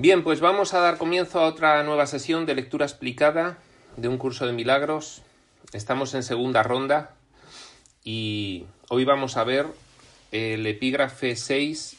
[0.00, 3.58] Bien, pues vamos a dar comienzo a otra nueva sesión de lectura explicada
[3.96, 5.22] de un curso de milagros.
[5.72, 7.16] Estamos en segunda ronda
[8.04, 9.66] y hoy vamos a ver
[10.30, 11.96] el epígrafe 6,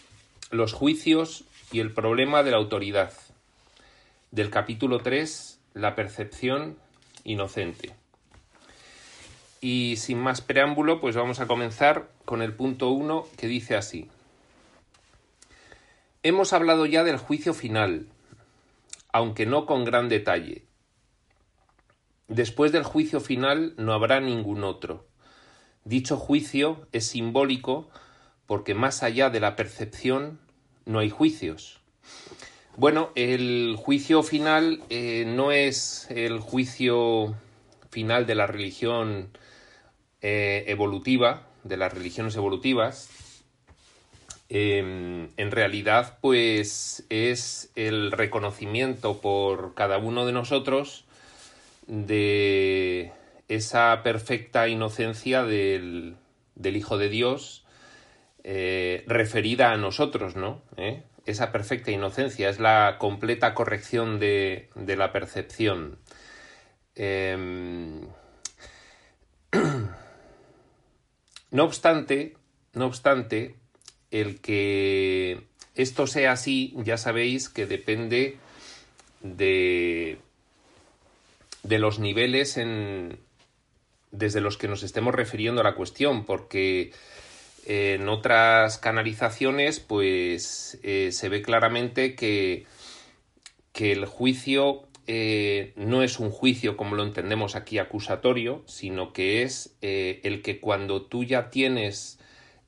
[0.49, 1.43] los juicios
[1.73, 3.11] y el problema de la autoridad.
[4.31, 6.77] Del capítulo 3, la percepción
[7.25, 7.91] inocente.
[9.59, 14.07] Y sin más preámbulo, pues vamos a comenzar con el punto 1 que dice así.
[16.21, 18.07] Hemos hablado ya del juicio final,
[19.13, 20.65] aunque no con gran detalle.
[22.27, 25.07] Después del juicio final no habrá ningún otro.
[25.85, 27.89] Dicho juicio es simbólico
[28.47, 30.41] porque más allá de la percepción
[30.85, 31.79] no hay juicios.
[32.75, 37.33] Bueno, el juicio final eh, no es el juicio
[37.91, 39.29] final de la religión
[40.21, 43.09] eh, evolutiva, de las religiones evolutivas,
[44.51, 51.05] Em, en realidad pues es el reconocimiento por cada uno de nosotros
[51.85, 53.11] de
[53.47, 56.17] esa perfecta inocencia del,
[56.55, 57.63] Hijo de Dios
[58.43, 60.63] eh, referida a nosotros, ¿no?
[60.77, 61.03] ¿Eh?
[61.27, 65.99] Esa perfecta inocencia es la completa corrección de, de la percepción.
[66.95, 68.01] Em,
[71.51, 72.35] no obstante,
[72.73, 73.58] no obstante,
[74.11, 75.41] el que
[75.75, 78.37] esto sea así, ya sabéis que depende
[79.21, 80.17] de,
[81.63, 83.19] de los niveles en,
[84.11, 86.91] desde los que nos estemos refiriendo a la cuestión, porque
[87.65, 92.65] en otras canalizaciones, pues eh, se ve claramente que,
[93.73, 99.43] que el juicio eh, no es un juicio como lo entendemos aquí acusatorio, sino que
[99.43, 102.18] es eh, el que cuando tú ya tienes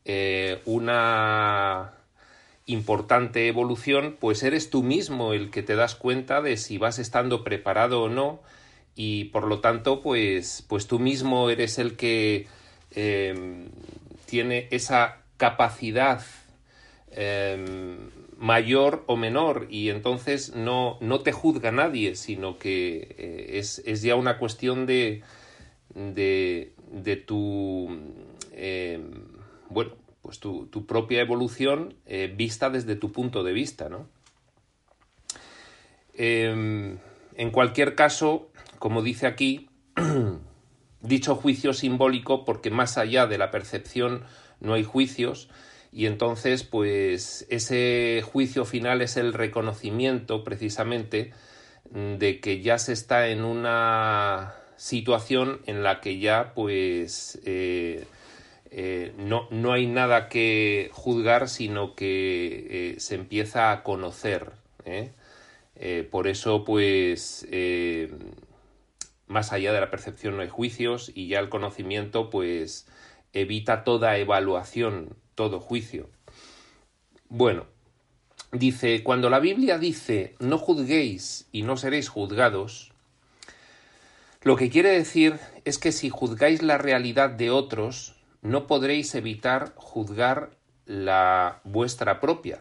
[0.05, 1.93] eh, una
[2.65, 7.43] importante evolución, pues eres tú mismo el que te das cuenta de si vas estando
[7.43, 8.41] preparado o no
[8.95, 12.47] y por lo tanto pues, pues tú mismo eres el que
[12.91, 13.69] em,
[14.25, 16.21] tiene esa capacidad
[17.11, 17.97] em,
[18.37, 24.01] mayor o menor y entonces no, no te juzga nadie, sino que eh, es, es,
[24.01, 25.23] ya una cuestión de,
[25.93, 27.89] de, de tu
[28.53, 29.20] em,
[29.71, 34.07] bueno, pues tu, propia evolución eh, vista desde tu punto de vista, ¿no?
[36.13, 36.97] Em,
[37.35, 39.69] en cualquier caso, como dice aquí,
[41.01, 44.23] dicho juicio simbólico porque más allá de la percepción
[44.59, 45.49] no hay juicios
[45.91, 51.33] y entonces pues ese juicio final es el reconocimiento precisamente
[51.89, 58.05] de que ya se está en una situación en la que ya pues eh,
[58.71, 64.53] eh, no, no, hay nada que juzgar, sino que eh, se empieza a conocer.
[64.85, 65.11] ¿eh?
[66.09, 67.47] por eso, pues,
[69.27, 72.87] más allá de la percepción no hay juicios y ya el conocimiento, pues,
[73.33, 76.09] evita toda evaluación, todo juicio.
[77.29, 77.65] Bueno,
[78.51, 82.91] dice, cuando la Biblia dice no juzguéis y no seréis juzgados,
[84.43, 89.73] lo que quiere decir es que si juzgáis la realidad de otros, no podréis evitar
[89.75, 90.51] juzgar
[90.85, 92.59] la vuestra propia.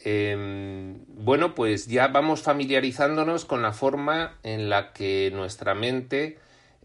[0.00, 6.38] Em, bueno, pues ya vamos familiarizándonos con la forma en la que nuestra mente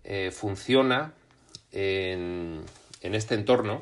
[0.04, 1.14] eh, funciona
[1.72, 2.62] en,
[3.02, 3.82] en este entorno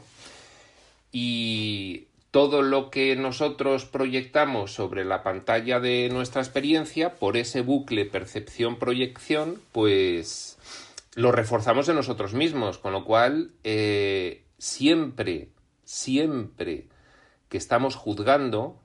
[1.11, 8.05] y todo lo que nosotros proyectamos sobre la pantalla de nuestra experiencia por ese bucle
[8.05, 10.56] percepción-proyección, pues
[11.17, 15.49] lo reforzamos en nosotros mismos, con lo cual eh, siempre,
[15.83, 16.89] siempre
[17.49, 18.79] que estamos juzgando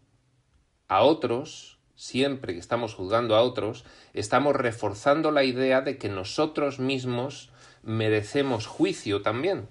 [0.89, 3.85] a otros, siempre que estamos juzgando a otros,
[4.15, 7.51] estamos reforzando la idea de que nosotros mismos
[7.83, 9.69] merecemos juicio también.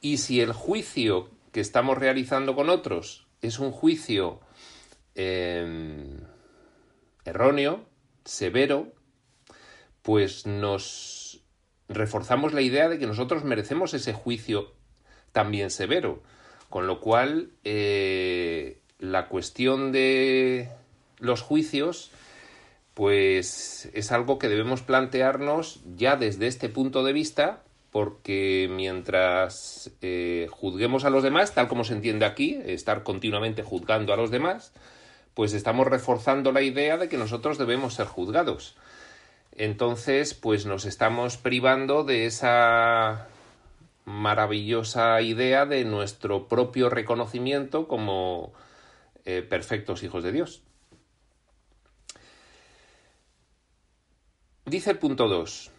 [0.00, 4.40] Y si el juicio que estamos realizando con otros es un juicio
[5.14, 6.20] em,
[7.26, 7.84] erróneo,
[8.24, 8.94] severo,
[10.02, 11.40] pues nos
[11.88, 14.72] reforzamos la idea de que nosotros merecemos ese juicio
[15.32, 16.22] también severo.
[16.68, 20.70] Con lo cual, eh, la cuestión de
[21.18, 22.12] los juicios,
[22.94, 30.46] pues es algo que debemos plantearnos ya desde este punto de vista, porque mientras eh,
[30.50, 34.72] juzguemos a los demás, tal como se entiende aquí, estar continuamente juzgando a los demás,
[35.34, 38.76] pues estamos reforzando la idea de que nosotros debemos ser juzgados
[39.52, 43.28] entonces, pues nos estamos privando de esa
[44.04, 48.52] maravillosa idea de nuestro propio reconocimiento como
[49.24, 50.62] eh, perfectos hijos de Dios.
[54.64, 55.70] Dice el punto 2.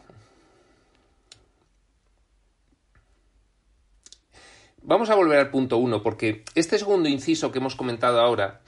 [4.83, 8.61] Vamos a volver al punto 1 porque este segundo inciso que hemos comentado ahora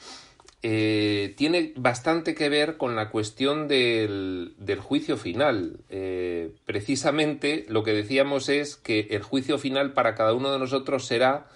[0.65, 5.81] eh, tiene bastante que ver con la cuestión del, juicio final.
[5.89, 11.05] Eh, precisamente lo que decíamos es que el juicio final para cada uno de nosotros
[11.05, 11.47] será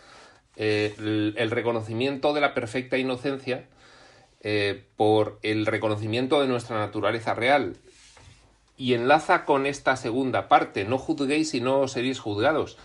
[0.57, 3.65] eh, el, reconocimiento de la perfecta inocencia
[4.95, 7.77] por el reconocimiento de nuestra naturaleza real.
[8.77, 12.77] Y enlaza con esta segunda parte, no juzguéis y no seréis juzgados.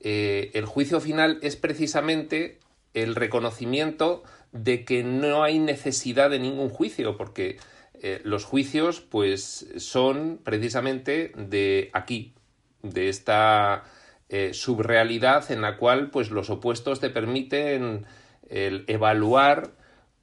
[0.00, 2.58] el juicio final es precisamente
[2.94, 4.22] el reconocimiento
[4.52, 7.58] de que no hay necesidad de ningún juicio, porque
[8.00, 12.34] eh, los juicios pues son precisamente de aquí,
[12.82, 13.84] de esta
[14.28, 18.06] eh, subrealidad en la cual pues los opuestos te permiten
[18.48, 19.72] el evaluar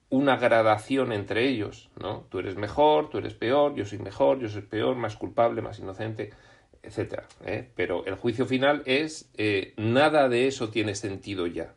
[0.09, 2.25] una gradación entre ellos, ¿no?
[2.29, 5.79] Tú eres mejor, tú eres peor, yo soy mejor, yo soy peor, más culpable, más
[5.79, 6.31] inocente,
[6.81, 7.27] etcétera.
[7.45, 7.69] ¿eh?
[7.75, 9.29] Pero el juicio final es
[9.75, 11.73] nada de eso tiene sentido ya.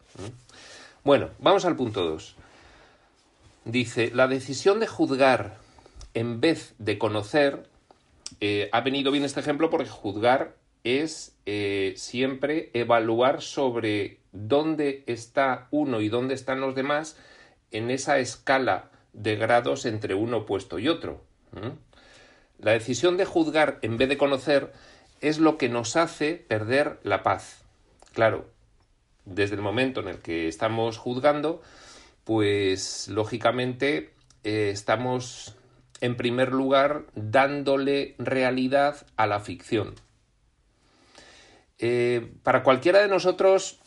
[1.03, 2.37] Bueno, vamos al punto 2.
[3.69, 5.59] Dice, la decisión de juzgar
[6.15, 7.69] en vez de conocer,
[8.41, 15.69] eh, ha venido bien este ejemplo porque juzgar es eh, siempre evaluar sobre dónde está
[15.71, 17.19] uno y dónde están los demás
[17.71, 21.23] en esa escala de grados entre uno opuesto y otro.
[22.59, 24.73] La decisión de juzgar en vez de conocer
[25.21, 27.65] es lo que nos hace perder la paz.
[28.15, 28.47] Claro,
[29.27, 31.61] desde el momento en el que estamos juzgando,
[32.29, 34.11] pues lógicamente
[34.45, 35.57] eh, estamos
[36.03, 39.95] en primer lugar dándole realidad a la ficción.
[41.79, 43.79] Eh, para cualquiera de nosotros,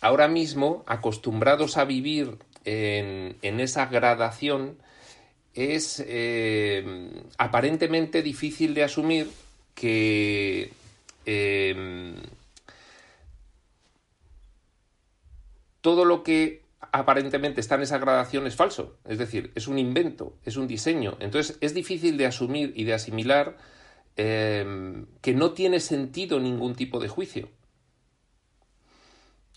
[0.00, 4.78] ahora mismo, acostumbrados a vivir en, esa gradación,
[5.52, 9.28] es eh, aparentemente difícil de asumir
[9.74, 10.70] que
[15.80, 20.36] todo lo que aparentemente está en esa gradación es falso, es decir, es un invento,
[20.44, 21.16] es un diseño.
[21.20, 23.56] Entonces es difícil de asumir y de asimilar
[24.16, 27.48] em, que no tiene sentido ningún tipo de juicio.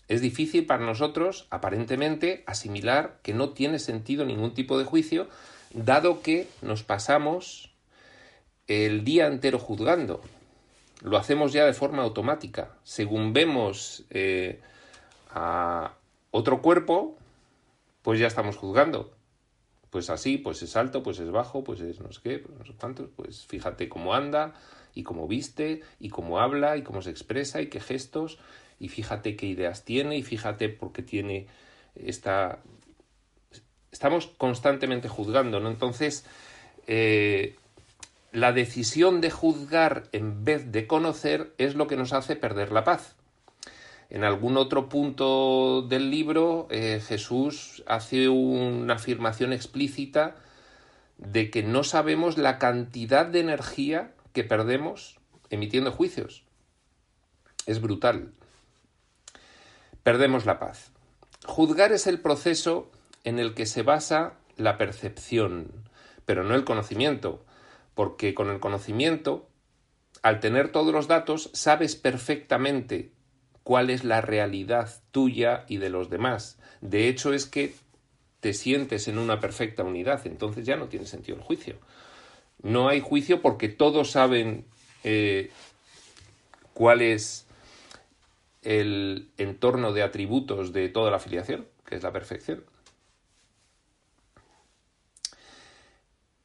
[0.06, 5.28] Es difícil para nosotros, aparentemente, asimilar que no tiene sentido ningún tipo de juicio,
[5.72, 7.74] dado que nos pasamos
[8.66, 10.20] el día entero juzgando.
[11.02, 12.76] Lo hacemos ya de forma automática.
[12.82, 14.60] Según vemos eh,
[15.30, 15.94] a,
[16.36, 17.16] otro cuerpo,
[18.02, 19.12] pues ya estamos juzgando.
[19.90, 22.64] Pues así, pues es alto, pues es bajo, pues es no sé qué, pues no
[22.64, 24.52] sé cuántos, pues fíjate cómo anda
[24.96, 28.40] y cómo viste y cómo habla y cómo se expresa y qué gestos
[28.80, 31.46] y fíjate qué ideas tiene y fíjate por qué tiene
[31.94, 32.58] esta...
[33.92, 35.70] Estamos constantemente juzgando, ¿no?
[35.70, 36.26] Entonces,
[36.88, 37.54] eh,
[38.32, 42.82] la decisión de juzgar en vez de conocer es lo que nos hace perder la
[42.82, 43.14] paz.
[44.10, 50.36] En algún otro punto del libro, eh, Jesús hace una afirmación explícita
[51.18, 55.18] de que no sabemos la cantidad de energía que perdemos
[55.50, 56.44] emitiendo juicios.
[57.66, 58.32] Es brutal.
[60.02, 60.92] Perdemos la paz.
[61.46, 62.90] Juzgar es el proceso
[63.24, 65.70] en el que se basa la percepción,
[66.26, 67.44] pero no el conocimiento,
[67.94, 69.48] porque con el conocimiento,
[70.22, 73.12] al tener todos los datos, sabes perfectamente
[73.64, 76.58] cuál es la realidad tuya y de los demás.
[76.80, 77.74] De hecho, es que
[78.40, 81.76] te sientes en una perfecta unidad, entonces ya no tiene sentido el juicio.
[82.62, 84.66] No hay juicio porque todos saben
[85.02, 85.50] eh,
[86.74, 87.46] cuál es
[88.62, 92.64] el entorno de atributos de toda la afiliación, que es la perfección.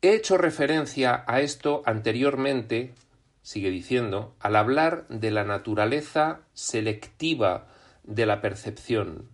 [0.01, 2.93] He hecho referencia a esto anteriormente
[3.49, 7.65] sigue diciendo, al hablar de la naturaleza selectiva
[8.03, 9.27] de la percepción,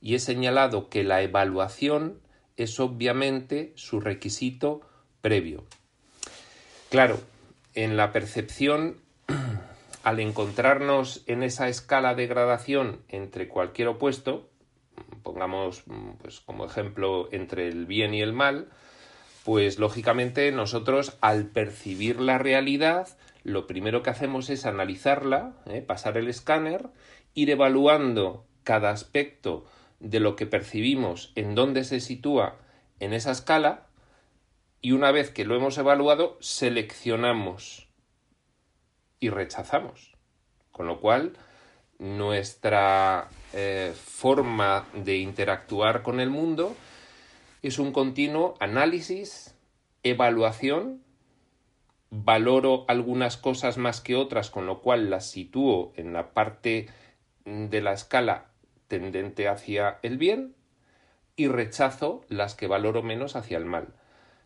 [0.00, 2.20] y he señalado que la evaluación
[2.56, 4.82] es obviamente su requisito
[5.20, 5.64] previo.
[6.90, 7.18] Claro,
[7.74, 8.98] en la percepción,
[10.04, 14.48] al encontrarnos en esa escala de gradación entre cualquier opuesto,
[15.24, 15.82] pongamos
[16.22, 18.68] pues, como ejemplo entre el bien y el mal,
[19.44, 23.08] pues lógicamente nosotros al percibir la realidad
[23.42, 25.82] lo primero que hacemos es analizarla, ¿eh?
[25.82, 26.88] pasar el escáner,
[27.34, 29.64] ir evaluando cada aspecto
[29.98, 32.56] de lo que percibimos, en dónde se sitúa
[32.98, 33.86] en esa escala,
[34.82, 37.88] y una vez que lo hemos evaluado, seleccionamos
[39.18, 40.16] y rechazamos.
[40.72, 41.34] Con lo cual,
[41.98, 46.74] nuestra eh, forma de interactuar con el mundo
[47.62, 49.54] es un continuo análisis,
[50.02, 51.02] evaluación
[52.10, 56.88] valoro algunas cosas más que otras, con lo cual las sitúo en la parte
[57.44, 58.50] de la escala
[58.88, 60.54] tendente hacia el bien
[61.36, 63.94] y rechazo las que valoro menos hacia el mal.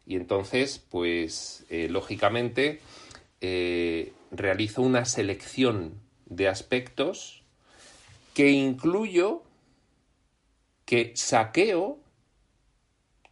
[0.06, 2.80] Y entonces, pues, eh, lógicamente,
[3.40, 7.42] eh, realizo una selección de aspectos
[8.34, 9.42] que incluyo,
[10.84, 11.98] que saqueo,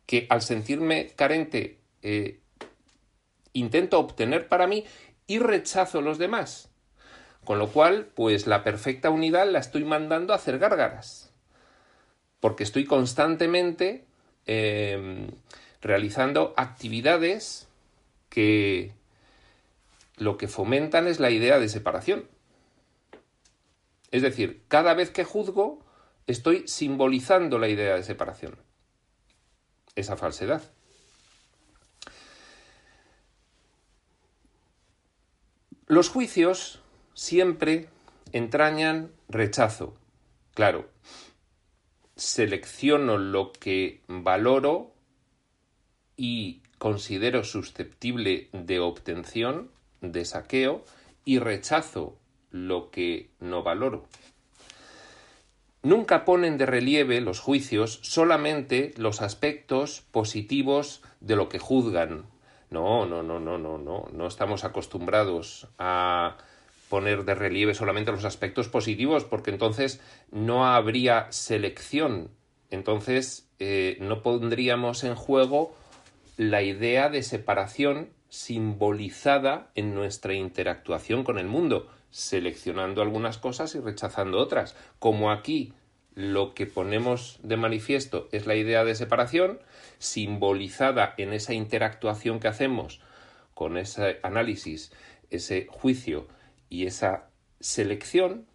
[0.07, 2.42] que al sentirme carente eh,
[3.53, 4.85] intento obtener para mí
[5.27, 6.71] y rechazo los demás.
[7.45, 11.33] Con lo cual, pues la perfecta unidad la estoy mandando a hacer gárgaras.
[12.41, 14.05] Porque estoy constantemente
[14.47, 15.29] em,
[15.81, 17.69] realizando actividades
[18.29, 18.93] que
[20.17, 22.29] lo que fomentan es la idea de separación.
[24.11, 25.81] Es decir, cada vez que juzgo,
[26.27, 28.57] estoy simbolizando la idea de separación.
[29.97, 30.63] Esa falsedad.
[35.93, 36.81] Los juicios
[37.13, 37.91] siempre
[38.33, 39.95] entrañan rechazo.
[40.55, 40.89] Claro,
[42.17, 44.95] selecciono lo que valoro
[46.17, 49.71] y considero susceptible de obtención,
[50.01, 50.83] de saqueo,
[51.27, 52.17] y rechazo
[52.51, 54.07] lo que no valoro.
[55.83, 62.32] Nunca ponen de relieve los juicios solamente los aspectos positivos de lo que juzgan,
[62.73, 64.09] no, no, no, no, no, no.
[64.13, 66.37] No estamos acostumbrados a
[66.89, 70.01] poner de relieve solamente los aspectos positivos, porque entonces
[70.31, 72.31] no habría selección.
[72.71, 75.75] Entonces eh, no pondríamos en juego
[76.37, 83.81] la idea de separación simbolizada en nuestra interactuación con el mundo, seleccionando algunas cosas y
[83.81, 84.75] rechazando otras.
[84.99, 85.75] Como aquí
[86.15, 89.61] lo que ponemos de manifiesto es la idea de separación,
[90.03, 93.01] simbolizada en esa interactuación que hacemos
[93.55, 94.93] con ese análisis,
[95.31, 96.27] ese juicio
[96.69, 97.29] y esa
[97.61, 98.47] selección,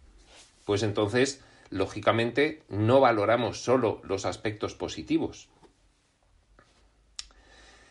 [0.66, 5.48] pues entonces, lógicamente, no valoramos solo los aspectos positivos.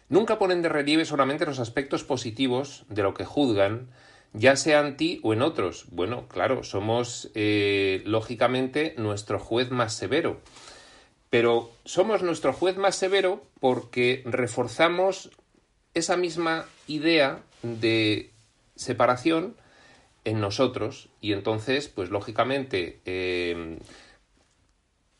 [0.09, 3.89] Nunca ponen de relieve solamente los aspectos positivos de lo que juzgan,
[4.33, 5.87] ya sea en ti o en otros.
[5.89, 10.41] Bueno, claro, somos eh, lógicamente nuestro juez más severo.
[11.29, 15.31] Pero somos nuestro juez más severo porque reforzamos
[15.93, 18.31] esa misma idea de
[18.75, 19.55] separación
[20.23, 23.79] en nosotros y entonces, pues lógicamente, em,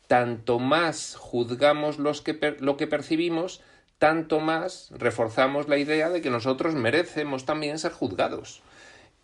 [0.06, 3.60] tanto más juzgamos lo que percibimos,
[3.98, 8.62] tanto más reforzamos la idea de que nosotros merecemos también ser juzgados.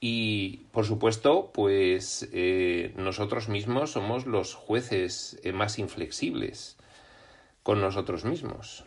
[0.06, 6.76] Y, por supuesto, pues eh, nosotros mismos somos los jueces eh, más inflexibles
[7.62, 8.84] con nosotros mismos.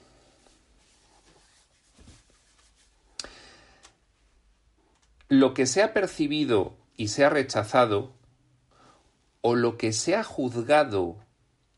[5.27, 8.13] Lo que se ha percibido y se ha rechazado,
[9.41, 11.17] o lo que se ha juzgado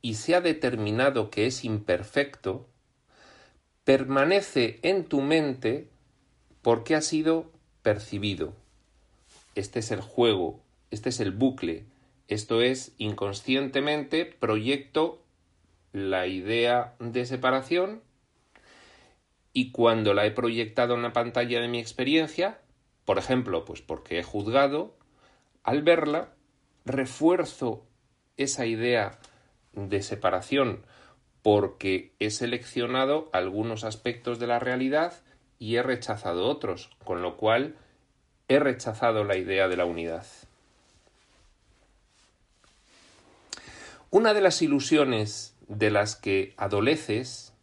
[0.01, 2.67] y se ha determinado que es imperfecto,
[3.85, 5.87] permanece en tu mente
[6.61, 7.49] porque ha sido
[7.83, 8.58] percibido
[9.55, 11.85] este es el juego, este es el bucle,
[12.27, 15.21] esto es inconscientemente proyecto
[15.91, 18.01] la idea de separación
[19.53, 22.59] y cuando la he proyectado en la pantalla de mi experiencia,
[23.05, 24.95] por ejemplo, pues porque he juzgado,
[25.63, 26.33] al verla,
[26.85, 27.85] refuerzo
[28.37, 29.19] esa idea
[29.73, 30.85] de separación
[31.41, 35.13] porque he seleccionado algunos aspectos de la realidad
[35.57, 37.75] y he rechazado otros, con lo cual
[38.49, 40.25] he rechazado la idea de la unidad.
[44.09, 47.53] Una de las ilusiones de las que adoleces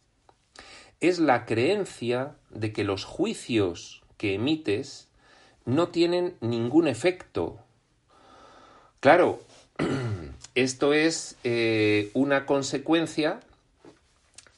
[1.01, 5.09] es la creencia de que los juicios que emites
[5.65, 7.59] no tienen ningún efecto.
[9.01, 9.41] Claro,
[10.55, 13.41] esto es eh, una consecuencia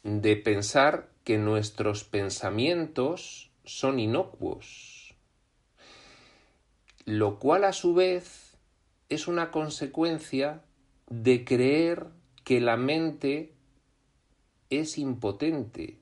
[0.03, 4.88] de pensar que nuestros pensamientos son inocuos
[7.09, 8.55] lo cual a su vez
[9.09, 10.61] es una consecuencia
[11.09, 12.05] de creer
[12.43, 13.55] que la mente
[14.69, 15.97] es impotente.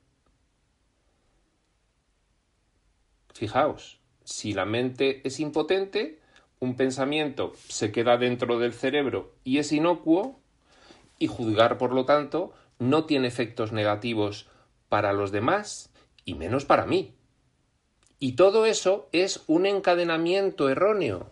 [3.33, 6.19] Fijaos, si la mente es impotente,
[6.59, 10.41] un pensamiento se queda dentro del cerebro y es inocuo,
[11.19, 14.49] y juzgar, por lo tanto, no tiene efectos negativos
[14.89, 15.89] para los demás
[16.25, 17.16] y menos para mí.
[18.19, 21.29] Y todo eso es un encadenamiento erróneo.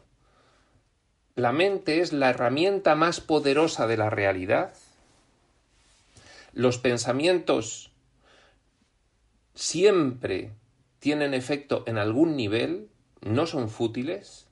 [1.35, 4.73] La mente es la herramienta más poderosa de la realidad.
[6.53, 7.91] Los pensamientos
[9.53, 10.53] siempre
[10.99, 12.89] tienen efecto en algún nivel,
[13.21, 14.45] no son fútiles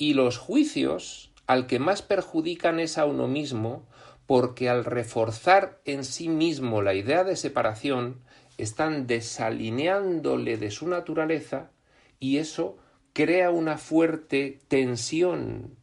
[0.00, 3.86] y los juicios al que más perjudican es a uno mismo
[4.24, 8.22] porque al reforzar en sí mismo la idea de separación
[8.62, 11.70] están desalineándole de su naturaleza
[12.18, 12.78] y eso
[13.12, 15.76] crea una fuerte tensión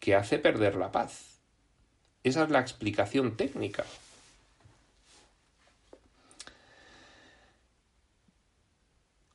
[0.00, 1.40] que hace perder la paz.
[2.22, 3.84] Esa es la explicación técnica.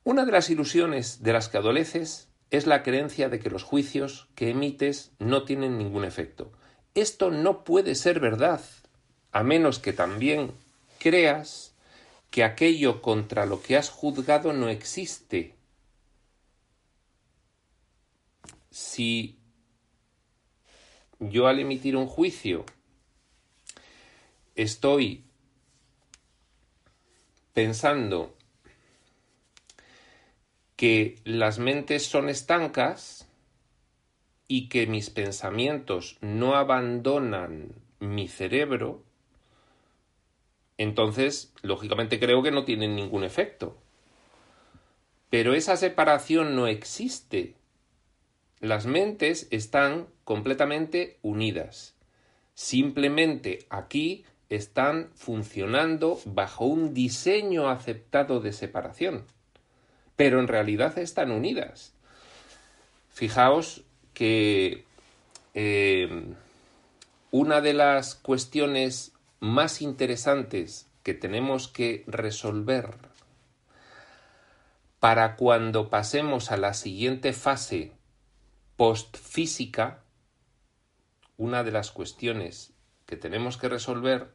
[0.02, 4.28] Una de las ilusiones de las que adoleces es la creencia de que los juicios
[4.34, 6.50] que emites no tienen ningún efecto.
[6.94, 8.60] Esto no puede ser verdad,
[9.30, 10.52] a menos que también
[10.98, 11.69] creas
[12.30, 15.56] que aquello contra lo que has juzgado no existe.
[18.70, 19.38] Si
[21.18, 22.64] yo al emitir un juicio
[24.54, 25.24] estoy
[27.52, 28.36] pensando
[30.76, 33.28] que las mentes son estancas
[34.48, 39.04] y que mis pensamientos no abandonan mi cerebro,
[40.80, 43.76] entonces, lógicamente creo que no tienen ningún efecto.
[45.28, 47.54] Pero esa separación no existe.
[48.60, 51.94] Las mentes están completamente unidas.
[52.54, 59.26] Simplemente aquí están funcionando bajo un diseño aceptado de separación.
[60.16, 61.92] Pero en realidad están unidas.
[63.10, 63.82] Fijaos
[64.14, 64.86] que
[65.52, 66.24] eh,
[67.30, 72.94] una de las cuestiones más interesantes que tenemos que resolver
[75.00, 77.92] para cuando pasemos a la siguiente fase
[78.76, 80.02] postfísica,
[81.38, 82.74] una de las cuestiones
[83.06, 84.30] que tenemos que resolver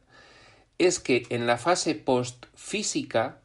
[0.78, 3.40] es que en la fase postfísica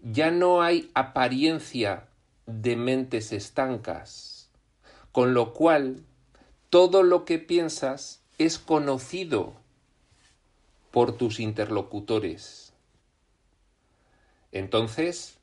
[0.00, 2.08] ya no hay apariencia
[2.46, 4.50] de mentes estancas,
[5.12, 6.02] con lo cual
[6.70, 9.61] todo lo que piensas es conocido
[10.92, 12.72] por tus interlocutores.
[14.52, 15.38] Entonces,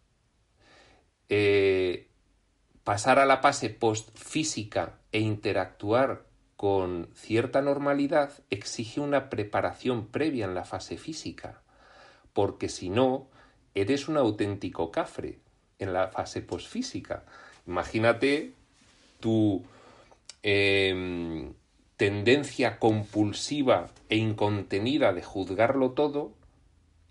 [1.27, 2.07] eh,
[2.83, 10.53] pasar a la fase postfísica e interactuar con cierta normalidad exige una preparación previa en
[10.53, 11.61] la fase física,
[12.33, 13.27] porque si no,
[13.73, 15.39] eres un auténtico cafre
[15.79, 17.23] en la fase postfísica.
[17.65, 18.53] Imagínate
[19.19, 19.63] tu
[21.99, 26.31] tendencia compulsiva e incontenida de juzgarlo todo,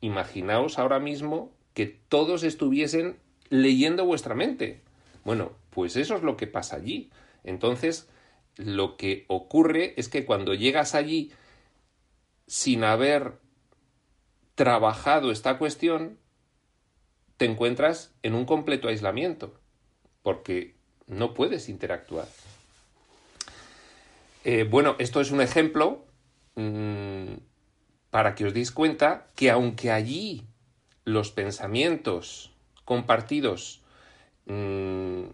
[0.00, 3.18] imaginaos ahora mismo que todos estuviesen
[3.50, 4.80] leyendo vuestra mente.
[5.26, 7.10] Bueno, pues eso es lo que pasa allí.
[7.44, 8.08] Entonces,
[8.56, 11.32] lo que ocurre es que cuando llegas allí
[12.46, 13.34] sin haber
[14.54, 16.16] trabajado esta cuestión,
[17.36, 19.52] te encuentras en un completo aislamiento,
[20.22, 22.26] porque no puedes interactuar.
[24.44, 26.06] Eh, bueno, esto es un ejemplo
[26.54, 27.34] mm,
[28.10, 30.46] para que os deis cuenta que aunque allí
[31.04, 32.52] los pensamientos
[32.84, 33.82] compartidos,
[34.46, 35.24] mm,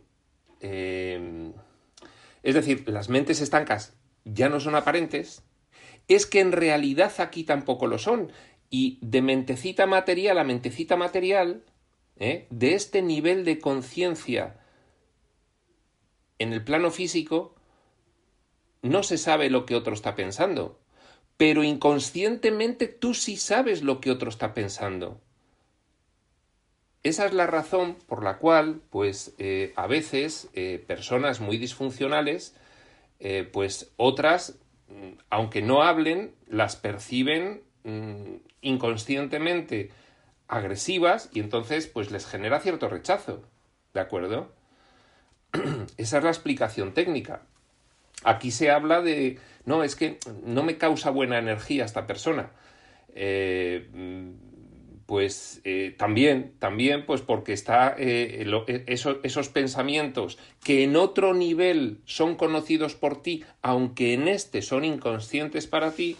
[0.60, 1.52] eh,
[2.42, 5.42] es decir, las mentes estancas ya no son aparentes,
[6.08, 8.32] es que en realidad aquí tampoco lo son.
[8.70, 11.62] Y de mentecita material a mentecita material,
[12.16, 12.46] ¿eh?
[12.50, 14.60] de este nivel de conciencia
[16.38, 17.53] en el plano físico,
[18.84, 20.78] no se sabe lo que otro está pensando,
[21.38, 25.20] pero inconscientemente tú sí sabes lo que otro está pensando.
[27.02, 32.54] Esa es la razón por la cual, pues, eh, a veces eh, personas muy disfuncionales,
[33.20, 39.92] eh, pues otras, mm, aunque no hablen, las perciben mm, inconscientemente
[40.46, 43.42] agresivas y entonces, pues, les genera cierto rechazo.
[43.94, 44.52] ¿De acuerdo?
[45.96, 47.46] Esa es la explicación técnica.
[48.24, 52.50] Aquí se habla de, no, es que no me causa buena energía esta persona.
[53.14, 53.86] Eh,
[55.06, 58.46] pues eh, también, también, pues porque está eh,
[58.86, 65.66] esos pensamientos que en otro nivel son conocidos por ti, aunque en este son inconscientes
[65.66, 66.16] para ti,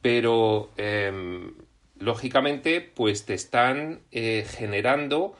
[0.00, 1.54] pero em,
[1.98, 5.36] lógicamente, pues te están generando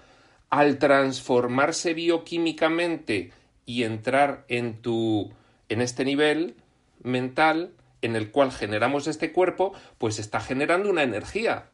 [0.50, 3.32] al transformarse bioquímicamente
[3.64, 5.32] y entrar en tu
[5.68, 6.56] en este nivel
[7.02, 11.70] mental en el cual generamos este cuerpo, pues está generando una energía.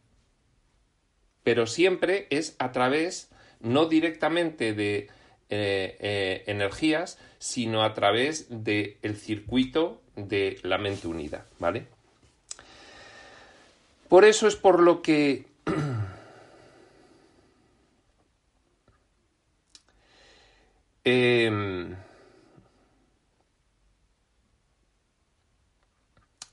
[1.43, 5.09] Pero siempre es a través, no directamente de
[5.51, 11.87] eh, eh, energías, sino a través del circuito de la mente unida, ¿vale?
[14.09, 15.47] Por eso es por lo que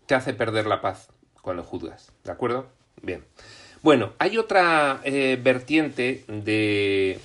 [0.09, 1.09] te hace perder la paz
[1.43, 2.65] cuando juzgas, ¿de acuerdo?
[3.03, 3.23] Bien.
[3.83, 7.19] Bueno, hay otra eh, vertiente de,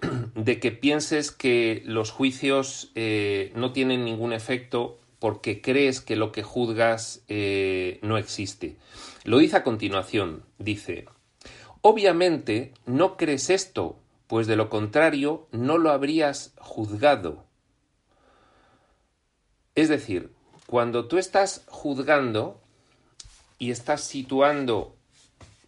[0.34, 6.32] de que pienses que los juicios eh, no tienen ningún efecto porque crees que lo
[6.32, 8.76] que juzgas eh, no existe.
[9.22, 11.04] Lo dice a continuación, dice,
[11.82, 17.44] obviamente no crees esto, pues de lo contrario no lo habrías juzgado.
[19.76, 20.32] Es decir,
[20.70, 22.60] cuando tú estás juzgando
[23.58, 24.94] y estás situando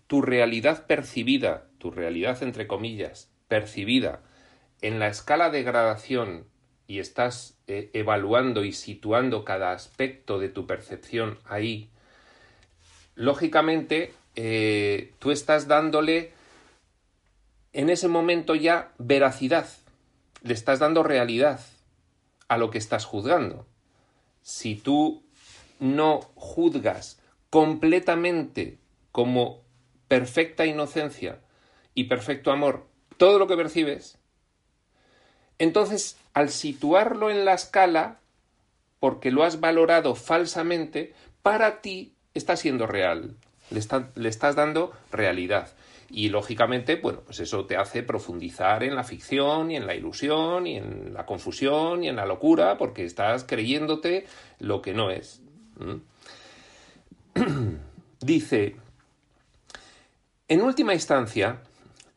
[0.07, 4.21] tu realidad percibida, tu realidad entre comillas, percibida,
[4.81, 6.47] en la escala de gradación
[6.87, 11.91] y estás eh, evaluando y situando cada aspecto de tu percepción ahí,
[13.17, 16.33] lógicamente eh, tú estás dándole
[17.73, 19.67] en ese momento ya veracidad,
[20.45, 21.59] le estás dando realidad
[22.47, 23.67] a lo que estás juzgando.
[24.43, 25.23] Si tú
[25.81, 28.79] no juzgas completamente
[29.11, 29.63] como
[30.09, 31.41] perfecta inocencia
[31.95, 34.19] y perfecto amor todo lo que percibes,
[35.59, 38.19] entonces al situarlo en la escala,
[39.01, 43.37] porque lo has valorado falsamente, para ti está siendo real,
[43.71, 45.73] le, estás dando realidad.
[46.14, 50.66] Y lógicamente, bueno, pues eso te hace profundizar en la ficción y en la ilusión
[50.66, 54.27] y en la confusión y en la locura porque estás creyéndote
[54.59, 55.40] lo que no es.
[58.20, 58.77] Dice,
[60.48, 61.62] en última instancia,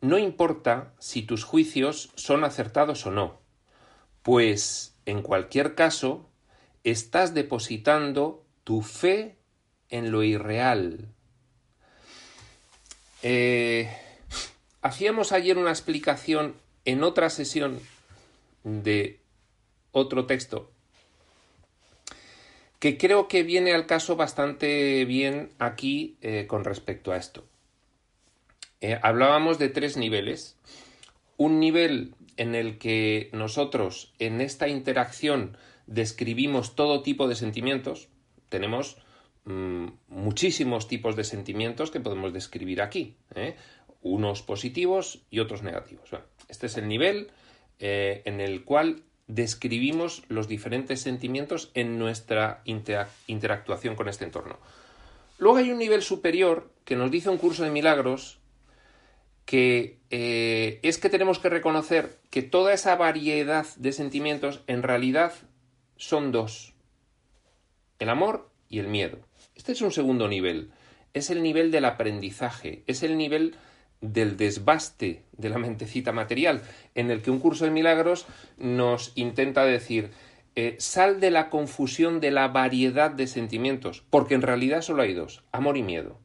[0.02, 3.40] no importa si tus juicios son acertados o no,
[4.22, 6.28] pues en cualquier caso
[6.84, 9.38] estás depositando tu fe
[9.88, 11.08] en lo irreal,
[13.22, 13.90] eh,
[14.82, 17.80] hacíamos ayer una explicación en otra sesión
[18.64, 19.20] de
[19.92, 20.70] otro texto
[22.78, 27.44] que creo que viene al caso bastante bien aquí eh, con respecto a esto.
[28.80, 30.56] Eh, hablábamos de tres niveles.
[31.36, 38.08] Un nivel en el que nosotros en esta interacción describimos todo tipo de sentimientos.
[38.48, 38.98] Tenemos
[39.46, 43.54] Mm, muchísimos tipos de sentimientos que podemos describir aquí, ¿eh?
[44.02, 46.10] unos positivos y otros negativos.
[46.48, 47.30] este es el nivel
[47.78, 54.58] eh, en el cual describimos los diferentes sentimientos en nuestra interactuación con este entorno.
[55.38, 58.40] Luego hay un nivel superior que nos dice un curso de milagros
[59.44, 65.34] que eh, es que tenemos que reconocer que toda esa variedad de sentimientos en realidad
[65.96, 66.74] son dos,
[68.00, 69.25] el amor y el miedo.
[69.56, 70.70] Este es un segundo nivel.
[71.14, 73.56] Es el nivel del aprendizaje, es el nivel
[74.00, 76.62] del desbaste de la mentecita material,
[76.94, 78.26] en el que un curso de milagros
[78.58, 80.10] nos intenta decir
[80.54, 85.14] eh, sal de la confusión de la variedad de sentimientos, porque en realidad solo hay
[85.14, 86.20] dos, amor y miedo.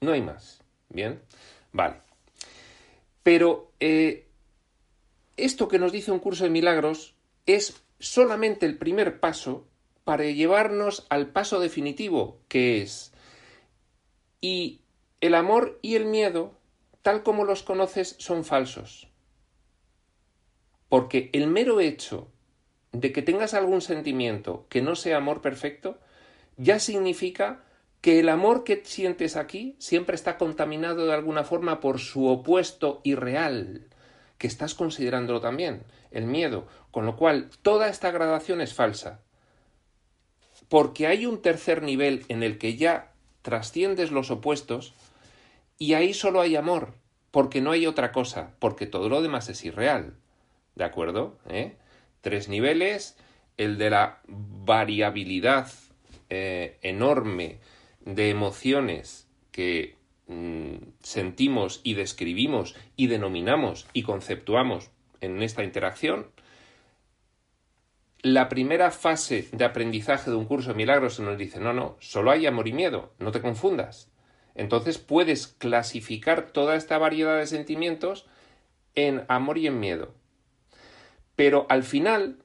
[0.00, 0.62] No hay más.
[0.88, 1.20] ¿Bien?
[1.72, 1.96] Vale.
[3.22, 4.26] Pero eh,
[5.36, 7.14] esto que nos dice un curso de milagros
[7.46, 9.68] es solamente el primer paso
[10.04, 13.12] para llevarnos al paso definitivo, que es
[14.40, 14.80] y
[15.20, 16.54] el amor y el miedo,
[17.02, 19.08] tal como los conoces, son falsos.
[20.88, 22.28] Porque el mero hecho
[22.92, 25.98] de que tengas algún sentimiento que no sea amor perfecto,
[26.56, 27.62] ya significa
[28.00, 33.00] que el amor que sientes aquí siempre está contaminado de alguna forma por su opuesto
[33.04, 33.88] irreal,
[34.38, 39.20] que estás considerándolo también, el miedo, con lo cual toda esta gradación es falsa
[40.70, 44.94] porque hay un tercer nivel en el que ya trasciendes los opuestos
[45.78, 46.94] y ahí solo hay amor,
[47.32, 50.14] porque no hay otra cosa, porque todo lo demás es irreal.
[50.76, 51.36] ¿De acuerdo?
[51.48, 51.74] ¿Eh?
[52.20, 53.18] Tres niveles,
[53.56, 55.72] el de la variabilidad
[56.28, 57.58] eh, enorme
[58.04, 59.96] de emociones que
[60.28, 66.28] mm, sentimos y describimos y denominamos y conceptuamos en esta interacción,
[68.22, 71.96] la primera fase de aprendizaje de un curso de milagros se nos dice, no, no,
[72.00, 74.10] solo hay amor y miedo, no te confundas.
[74.54, 78.26] Entonces puedes clasificar toda esta variedad de sentimientos
[78.94, 80.14] en amor y en miedo.
[81.36, 82.42] Pero al final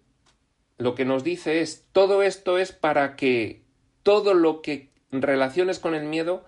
[0.78, 3.64] lo que nos dice es, todo esto es para que
[4.04, 6.46] todo lo que relaciones con el miedo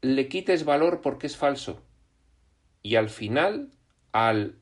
[0.00, 1.82] le quites valor porque es falso.
[2.82, 3.70] Y al final,
[4.12, 4.56] al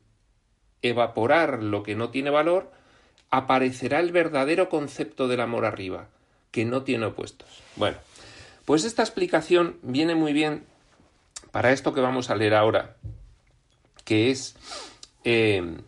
[0.83, 2.73] evaporar lo que no tiene valor,
[3.33, 6.09] aparecerá el verdadero concepto del amor arriba,
[6.53, 7.49] que no tiene opuestos.
[7.77, 7.97] Bueno,
[8.67, 10.67] pues esta explicación viene muy bien
[11.51, 12.95] para esto que vamos a leer ahora,
[14.05, 14.55] que es,
[15.25, 15.79] eh,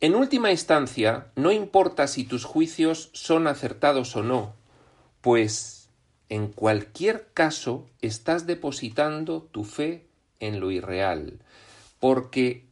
[0.00, 4.54] en última instancia, no importa si tus juicios son acertados o no,
[5.22, 5.88] pues
[6.28, 10.06] en cualquier caso estás depositando tu fe
[10.38, 11.40] en lo irreal,
[11.98, 12.66] porque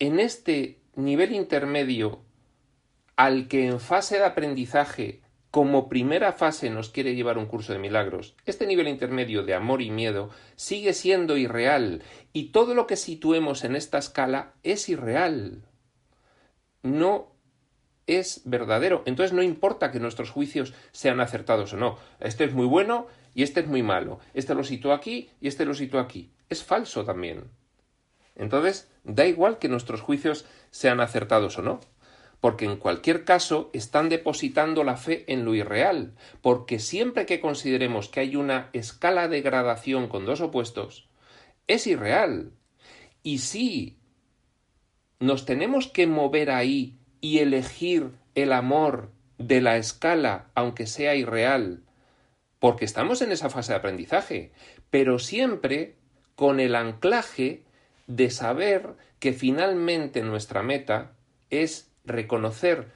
[0.00, 2.22] en este nivel intermedio
[3.16, 7.78] al que en fase de aprendizaje como primera fase nos quiere llevar un curso de
[7.78, 12.02] milagros, este nivel intermedio de amor y miedo sigue siendo irreal
[12.32, 15.62] y todo lo que situemos en esta escala es irreal.
[16.82, 17.34] No
[18.06, 19.02] es verdadero.
[19.06, 21.98] Entonces no importa que nuestros juicios sean acertados o no.
[22.20, 24.20] Este es muy bueno y este es muy malo.
[24.34, 26.32] Este lo sitúo aquí y este lo sitúo aquí.
[26.48, 27.44] Es falso también.
[28.36, 31.80] Entonces da igual que nuestros juicios sean acertados o no
[32.44, 38.10] porque en cualquier caso están depositando la fe en lo irreal, porque siempre que consideremos
[38.10, 41.08] que hay una escala de gradación con dos opuestos,
[41.68, 42.52] es irreal.
[43.22, 43.96] Y si
[45.20, 51.82] nos tenemos que mover ahí y elegir el amor de la escala, aunque sea irreal,
[52.58, 54.52] porque estamos en esa fase de aprendizaje,
[54.90, 55.96] pero siempre
[56.34, 57.64] con el anclaje
[58.06, 61.12] de saber que finalmente nuestra meta
[61.50, 62.88] es reconocer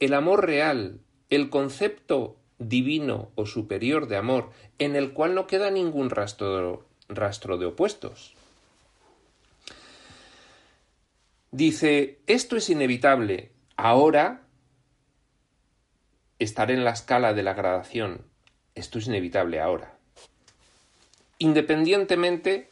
[0.00, 5.70] el amor real, el concepto divino o superior de amor, en el cual no queda
[5.70, 8.34] ningún rastro, rastro de opuestos.
[11.50, 13.52] Dice, esto es inevitable.
[13.76, 14.42] Ahora
[16.38, 18.24] estar en la escala de la gradación.
[18.74, 19.94] Esto es inevitable ahora.
[21.38, 22.68] Independientemente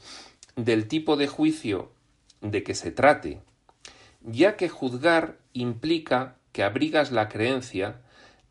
[0.65, 1.91] del tipo de juicio
[2.41, 3.41] de que se trate,
[4.23, 8.01] ya que juzgar implica que abrigas la creencia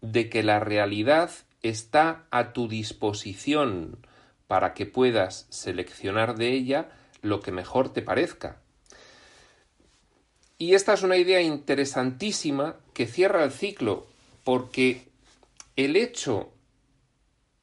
[0.02, 3.98] de que la realidad está a tu disposición
[4.48, 6.90] para que puedas seleccionar de ella
[7.22, 8.62] lo que mejor te parezca.
[10.58, 14.08] Y esta es una idea interesantísima que cierra el ciclo,
[14.44, 15.08] porque
[15.76, 16.52] el hecho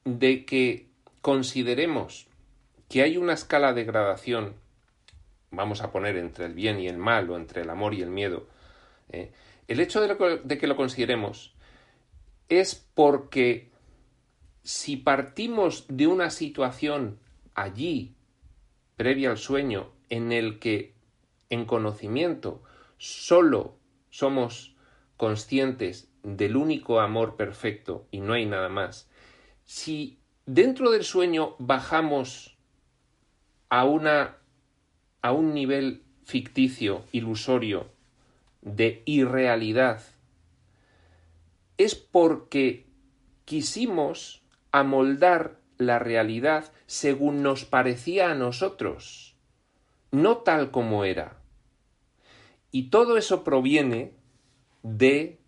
[0.04, 0.86] de que
[1.20, 2.28] consideremos
[2.88, 4.54] que hay una escala de gradación
[5.50, 8.10] vamos a poner entre el bien y el mal o entre el amor y el
[8.10, 8.46] miedo,
[9.10, 9.32] ¿eh?
[9.68, 11.54] el hecho de, que lo consideremos
[12.48, 13.70] es porque
[14.62, 17.18] si partimos de una situación
[17.54, 18.14] allí,
[18.96, 20.94] previa al sueño, en el que
[21.50, 22.62] en conocimiento
[22.98, 23.76] solo
[24.10, 24.76] somos
[25.16, 29.08] conscientes del único amor perfecto y no hay nada más,
[29.64, 32.55] si dentro del sueño bajamos
[33.76, 34.38] a una
[35.20, 37.90] a un nivel ficticio, ilusorio,
[38.62, 40.02] de irrealidad,
[41.76, 42.86] es porque
[43.44, 44.40] quisimos
[44.72, 49.34] amoldar la realidad según nos parecía a nosotros,
[50.10, 51.36] no tal como era.
[52.70, 54.14] Y todo eso proviene
[54.84, 55.38] de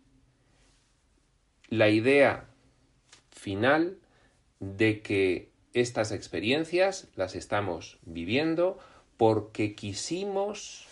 [1.70, 2.46] la idea
[3.30, 3.96] final
[4.60, 8.78] de que estas experiencias las estamos viviendo
[9.16, 10.86] porque quisimos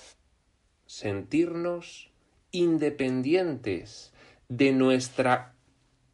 [0.87, 2.11] sentirnos
[2.51, 4.13] independientes
[4.49, 5.55] de nuestra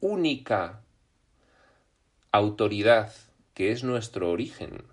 [0.01, 0.81] única
[2.33, 3.12] autoridad,
[3.55, 4.85] que es nuestro origen.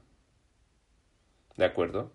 [1.56, 2.12] ¿De acuerdo?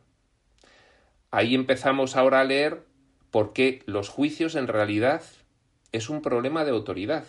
[1.30, 2.84] Ahí empezamos ahora a leer
[3.30, 5.22] por qué los juicios en realidad
[5.92, 7.24] es un problema de autoridad.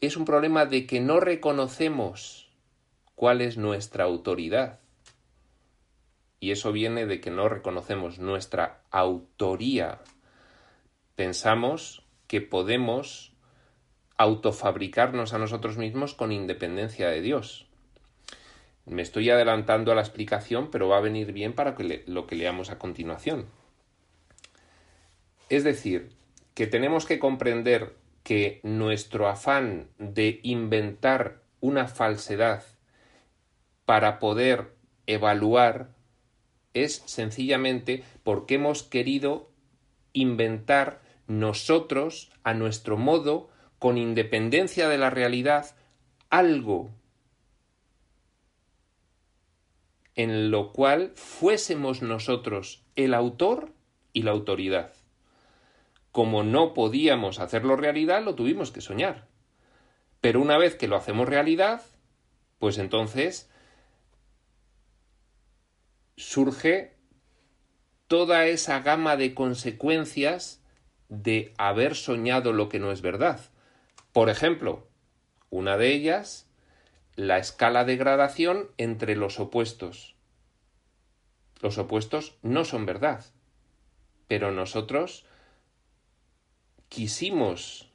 [0.00, 2.41] Es un problema de que no reconocemos
[3.22, 4.80] cuál es nuestra autoridad
[6.40, 10.00] y eso viene de que no reconocemos nuestra autoría.
[11.14, 13.32] Pensamos que podemos
[14.18, 17.68] autofabricarnos a nosotros mismos con independencia de Dios.
[18.86, 22.34] Me estoy adelantando a la explicación, pero va a venir bien para que lo que
[22.34, 23.46] leamos a continuación.
[25.48, 26.10] Es decir,
[26.54, 32.64] que tenemos que comprender que nuestro afán de inventar una falsedad
[33.84, 35.94] para poder evaluar
[36.74, 39.50] es sencillamente porque hemos querido
[40.12, 45.74] inventar nosotros, a nuestro modo, con independencia de la realidad,
[46.30, 46.90] algo
[50.14, 53.72] en lo cual fuésemos nosotros el autor
[54.12, 54.92] y la autoridad.
[56.10, 59.26] Como no podíamos hacerlo realidad, lo tuvimos que soñar.
[60.20, 61.82] Pero una vez que lo hacemos realidad,
[62.58, 63.50] pues entonces
[66.16, 66.96] surge
[68.06, 70.62] toda esa gama de consecuencias
[71.08, 73.40] de haber soñado lo que no es verdad.
[74.12, 74.86] Por ejemplo,
[75.50, 76.46] una de ellas,
[77.16, 80.14] la escala de gradación entre los opuestos.
[81.60, 83.24] Los opuestos no son verdad,
[84.28, 85.24] pero nosotros
[86.88, 87.90] quisimos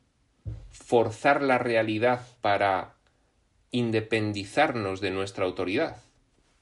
[0.70, 2.96] forzar la realidad para
[3.72, 6.02] independizarnos de nuestra autoridad,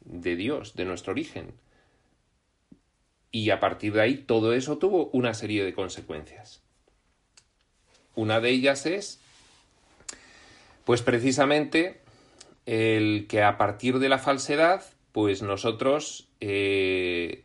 [0.06, 1.54] de Dios, de nuestro origen.
[3.32, 6.62] Y a partir de ahí todo eso tuvo una serie de consecuencias.
[8.16, 9.20] Una de ellas es,
[10.86, 12.00] pues precisamente,
[12.66, 17.44] el que a partir de la falsedad, pues nosotros eh,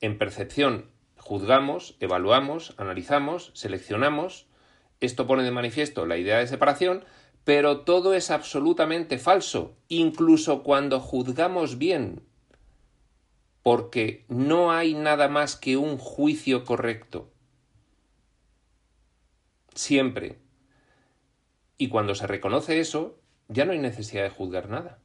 [0.00, 0.86] en percepción
[1.16, 4.46] juzgamos, evaluamos, analizamos, seleccionamos.
[5.00, 7.04] Esto pone de manifiesto la idea de separación,
[7.48, 12.20] pero todo es absolutamente falso, incluso cuando juzgamos bien,
[13.62, 17.32] porque no hay nada más que un juicio correcto.
[19.74, 20.36] Siempre.
[21.78, 24.98] Y cuando se reconoce eso, ya no hay necesidad de juzgar nada.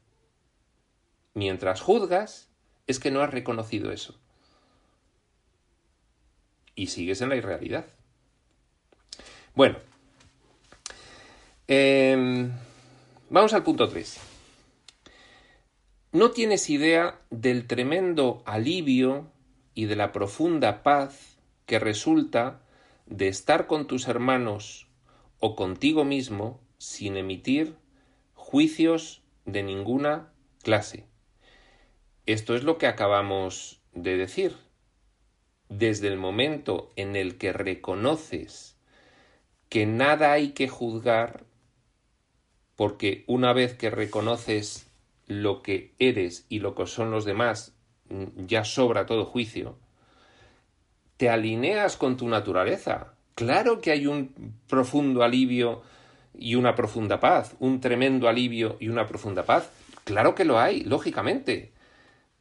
[1.34, 2.52] Mientras juzgas,
[2.88, 4.20] es que no has reconocido eso.
[6.76, 7.86] Y sigues en la irrealidad.
[9.56, 9.78] Bueno,
[11.68, 12.52] em,
[13.30, 14.20] vamos al punto 3.
[16.12, 19.32] No tienes idea del tremendo alivio
[19.74, 22.62] y de la profunda paz que resulta
[23.06, 24.88] de estar con tus hermanos
[25.40, 27.76] o contigo mismo sin emitir
[28.36, 31.06] juicios de ninguna clase.
[32.26, 34.56] Esto es lo que acabamos de decir.
[35.70, 38.78] Desde el momento en el que reconoces
[39.70, 41.46] que nada hay que juzgar,
[42.76, 44.88] porque una vez que reconoces
[45.28, 47.76] lo que eres y lo que son los demás,
[48.10, 49.78] mm, ya sobra todo juicio,
[51.18, 53.14] te alineas con tu naturaleza.
[53.36, 55.82] Claro que hay un profundo alivio
[56.38, 59.70] y una profunda paz, un tremendo alivio y una profunda paz.
[60.04, 61.72] Claro que lo hay, lógicamente,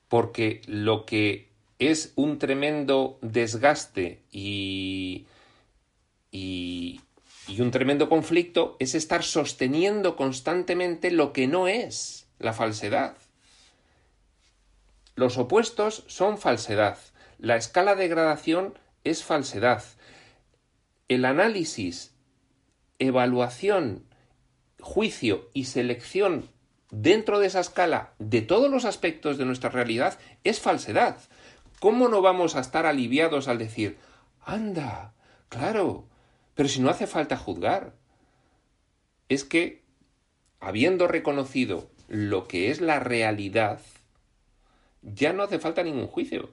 [0.09, 5.27] porque lo que es un tremendo desgaste y,
[6.31, 7.01] y,
[7.49, 13.17] y un tremendo conflicto es estar sosteniendo constantemente lo que no es la falsedad.
[15.15, 16.99] Los opuestos son falsedad.
[17.39, 19.83] La escala de gradación es falsedad.
[21.09, 22.15] El análisis,
[22.99, 24.07] evaluación,
[24.81, 26.49] juicio y selección
[26.91, 31.19] dentro de esa escala de todos los aspectos de nuestra realidad es falsedad.
[31.81, 33.99] ¿Cómo no vamos a estar aliviados al decir,
[34.45, 35.15] anda,
[35.49, 36.07] claro,
[36.55, 37.95] pero si no hace falta juzgar?
[39.29, 39.83] Es que,
[40.61, 43.81] habiendo reconocido lo que es la realidad,
[45.03, 46.51] ya no hace falta ningún juicio.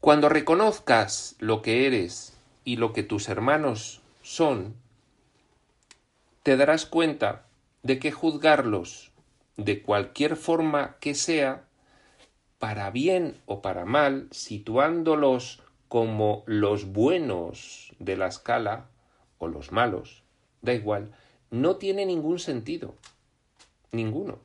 [0.00, 2.32] Cuando reconozcas lo que eres
[2.64, 4.74] y lo que tus hermanos son,
[6.42, 7.46] te darás cuenta
[7.82, 9.12] de que juzgarlos
[9.56, 11.64] de cualquier forma que sea,
[12.58, 18.88] para bien o para mal, situándolos como los buenos de la escala
[19.36, 20.22] o los malos,
[20.62, 21.12] da igual,
[21.50, 22.94] no tiene ningún sentido.
[23.90, 24.38] Ninguno.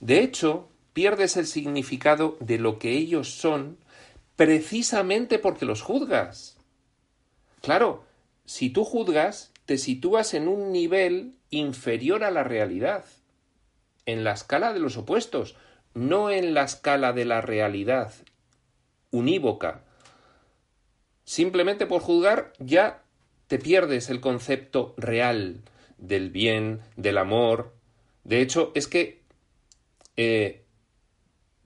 [0.00, 3.76] De hecho, pierdes el significado de lo que ellos son
[4.34, 6.56] precisamente porque los juzgas.
[7.60, 8.02] Claro,
[8.46, 13.04] si tú juzgas, te sitúas en un nivel inferior a la realidad,
[14.06, 15.54] en la escala de los opuestos,
[15.92, 18.14] no en la escala de la realidad
[19.16, 19.82] unívoca.
[21.24, 23.02] Simplemente por juzgar ya
[23.48, 25.62] te pierdes el concepto real
[25.98, 27.74] del bien, del amor.
[28.24, 29.22] De hecho, es que
[30.16, 30.64] eh,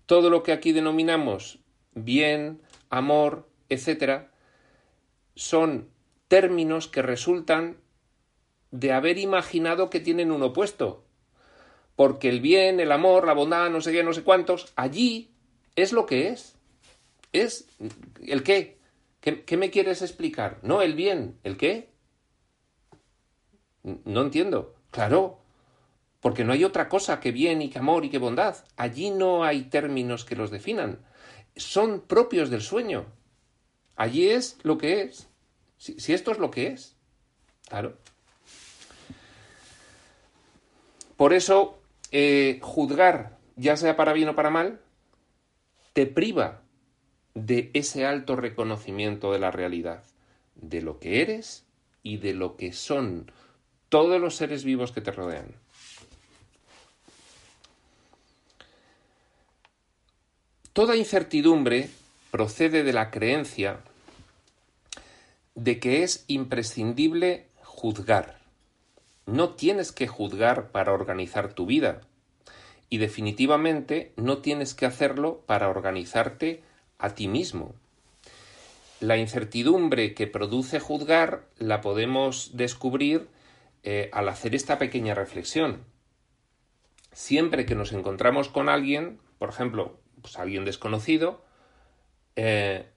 [0.06, 1.58] todo lo que aquí denominamos
[1.94, 4.30] bien, amor, etcétera,
[5.34, 5.88] son
[6.28, 7.78] términos que resultan
[8.70, 11.04] de haber imaginado que tienen un opuesto.
[11.96, 15.30] Porque el bien, el amor, la bondad, no sé qué, no sé cuántos, allí
[15.76, 16.56] es lo que es.
[17.32, 17.68] Es
[18.22, 18.78] el qué.
[19.20, 20.60] ¿Qué, me quieres explicar?
[20.62, 21.90] No el bien, ¿el qué?
[23.82, 24.74] No entiendo.
[24.90, 25.40] Claro,
[26.20, 28.56] porque no hay otra cosa que bien y que amor y que bondad.
[28.76, 31.04] Allí no hay términos que los definan.
[31.54, 33.06] Son propios del sueño.
[33.94, 35.28] Allí es lo que es.
[35.76, 36.96] Si, esto es lo que es.
[37.68, 37.98] Claro.
[41.16, 41.78] Por eso,
[42.10, 44.80] eh, juzgar, ya sea para bien o para mal,
[45.92, 46.62] te priva
[47.34, 50.02] de ese alto reconocimiento de la realidad,
[50.54, 51.64] de lo que eres
[52.02, 53.30] y de lo que son
[53.88, 55.54] todos los seres vivos que te rodean.
[60.72, 61.90] Toda incertidumbre
[62.30, 63.80] procede de la creencia
[65.54, 68.38] de que es imprescindible juzgar.
[69.26, 72.00] No tienes que juzgar para organizar tu vida
[72.88, 76.62] y definitivamente no tienes que hacerlo para organizarte
[77.00, 77.74] a ti mismo.
[79.00, 83.28] la incertidumbre que produce juzgar la podemos descubrir
[83.82, 85.84] eh, al hacer esta pequeña reflexión.
[87.12, 91.42] Siempre que nos encontramos con alguien, por ejemplo, pues alguien desconocido,
[92.36, 92.90] eh,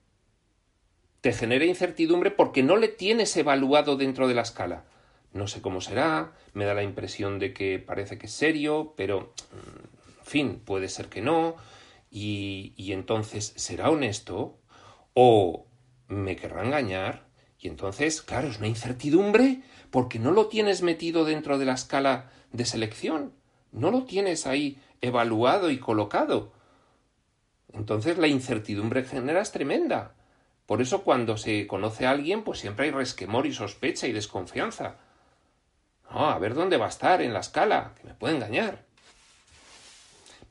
[1.22, 4.84] te genera incertidumbre porque no le tienes evaluado dentro de la escala.
[5.32, 9.32] No sé cómo será, me da la impresión de que parece que es serio, pero,
[9.52, 11.56] mm, en fin, puede ser que no,
[12.16, 14.56] y, entonces, ¿será honesto?
[15.14, 15.66] ¿O
[16.06, 17.26] me querrá engañar?
[17.58, 22.30] Y entonces, claro, es una incertidumbre porque no lo tienes metido dentro de la escala
[22.52, 23.32] de selección,
[23.72, 26.52] no lo tienes ahí evaluado y colocado.
[27.72, 30.14] Entonces la incertidumbre genera es tremenda.
[30.66, 34.98] Por eso cuando se conoce a alguien, pues siempre hay resquemor y sospecha y desconfianza.
[36.08, 38.84] a ver dónde va a estar en la escala, que me puede engañar.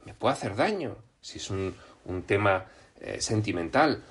[0.04, 1.74] Me puede hacer daño, si es un,
[2.28, 2.66] tema
[3.00, 4.04] eh, sentimental.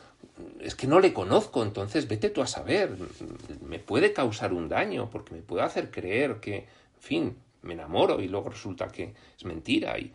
[0.60, 2.96] Es que no le conozco, entonces vete tú a saber.
[3.60, 6.66] Me puede causar un daño, porque me puede hacer creer que, en
[7.00, 10.10] fin, me enamoro y luego resulta que es mentira y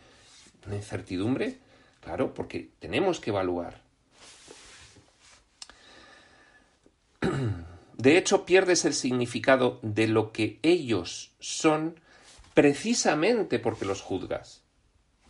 [0.66, 1.56] una incertidumbre.
[2.02, 3.80] Claro, porque tenemos que evaluar.
[7.96, 12.00] De hecho, pierdes el significado de lo que ellos son
[12.54, 14.67] precisamente porque los juzgas.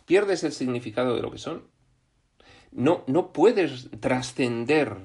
[0.09, 1.67] Pierdes el significado de lo que son.
[2.71, 4.97] No, no puedes trascender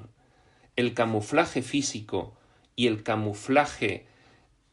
[0.75, 2.35] el camuflaje físico
[2.75, 4.07] y el camuflaje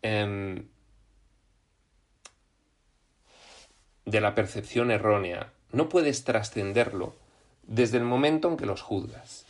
[0.01, 0.68] em,
[4.07, 5.53] de la percepción errónea.
[5.70, 7.14] No puedes trascenderlo
[7.64, 9.45] desde el momento en que los juzgas.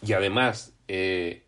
[0.00, 1.42] Y además, eh,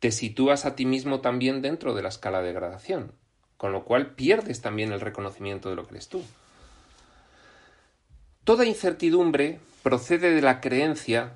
[0.00, 3.14] te sitúas a ti mismo también dentro de la escala de gradación,
[3.60, 6.24] con lo cual pierdes también el reconocimiento de lo que eres tú.
[8.42, 11.34] Toda incertidumbre procede de la creencia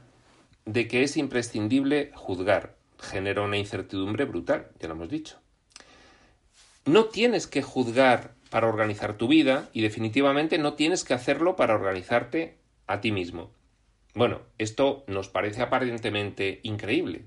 [0.64, 2.76] de que es imprescindible juzgar.
[2.98, 5.36] Genera una incertidumbre brutal, ya lo hemos dicho.
[6.86, 11.74] No tienes que juzgar para organizar tu vida y definitivamente no tienes que hacerlo para
[11.74, 12.56] organizarte
[12.86, 13.50] a ti mismo.
[14.14, 17.26] Bueno, esto nos parece aparentemente increíble.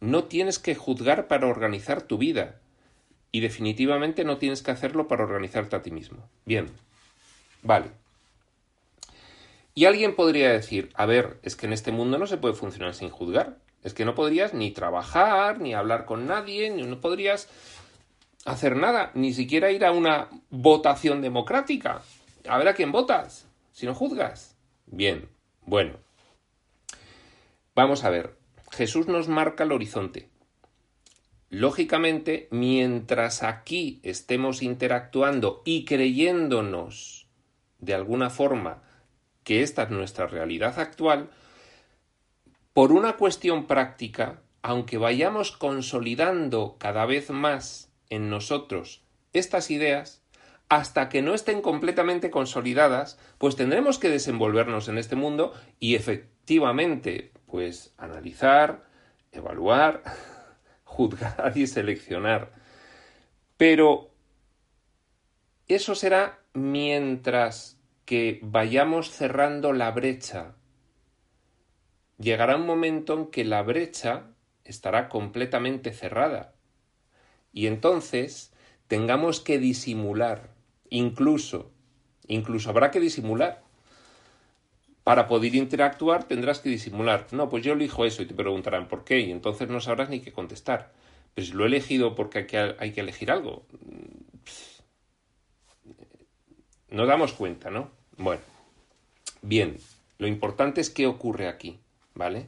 [0.00, 2.59] No tienes que juzgar para organizar tu vida
[3.32, 6.28] y definitivamente no tienes que hacerlo para organizarte a ti mismo.
[6.44, 6.66] Bien,
[7.62, 7.90] vale.
[9.74, 12.94] Y alguien podría decir, a ver, es que en este mundo no se puede funcionar
[12.94, 13.58] sin juzgar.
[13.82, 17.48] Es que no podrías ni trabajar, ni hablar con nadie, ni no podrías
[18.44, 22.02] hacer nada, ni siquiera ir a una votación democrática.
[22.48, 24.56] A ver a quién votas, si no juzgas.
[24.86, 25.28] Bien,
[25.64, 25.98] bueno,
[27.74, 28.36] Vamos a ver,
[28.72, 30.28] Jesús nos marca el horizonte.
[31.50, 37.28] Lógicamente, mientras aquí estemos interactuando y creyéndonos
[37.80, 38.84] de alguna forma
[39.42, 41.28] que esta es nuestra realidad actual,
[42.72, 50.22] por una cuestión práctica, aunque vayamos consolidando cada vez más en nosotros estas ideas,
[50.68, 57.32] hasta que no estén completamente consolidadas, pues tendremos que desenvolvernos en este mundo y efectivamente
[57.46, 58.84] pues analizar,
[59.32, 60.04] evaluar,
[60.90, 62.50] juzgar y seleccionar.
[63.56, 64.10] Pero
[65.68, 70.56] eso será mientras que vayamos cerrando la brecha.
[72.18, 74.24] Llegará un momento en que la brecha
[74.64, 76.54] estará completamente cerrada.
[77.52, 78.52] Y entonces
[78.88, 80.50] tengamos que disimular,
[80.88, 81.70] incluso,
[82.26, 83.62] incluso habrá que disimular
[85.10, 87.26] para poder interactuar tendrás que disimular.
[87.32, 90.20] No, pues yo elijo eso y te preguntarán por qué y entonces no sabrás ni
[90.20, 90.92] qué contestar.
[91.36, 93.66] Si lo he elegido porque hay que, hay que elegir algo.
[96.90, 97.90] Nos damos cuenta, ¿no?
[98.18, 98.40] Bueno,
[99.42, 99.78] bien,
[100.18, 101.80] lo importante es qué ocurre aquí,
[102.14, 102.46] ¿vale?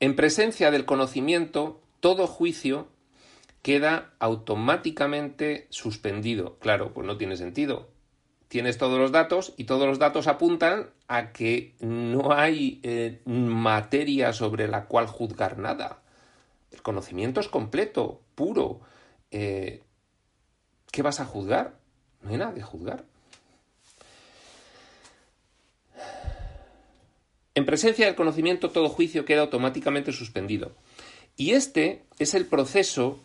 [0.00, 2.88] En presencia del conocimiento, todo juicio
[3.64, 6.58] queda automáticamente suspendido.
[6.58, 7.88] Claro, pues no tiene sentido.
[8.48, 14.34] Tienes todos los datos y todos los datos apuntan a que no hay eh, materia
[14.34, 16.02] sobre la cual juzgar nada.
[16.72, 18.82] El conocimiento es completo, puro.
[19.30, 19.82] Eh,
[20.92, 21.78] ¿Qué vas a juzgar?
[22.20, 23.06] No hay nada de juzgar.
[27.54, 30.72] En presencia del conocimiento todo juicio queda automáticamente suspendido.
[31.34, 33.20] Y este es el proceso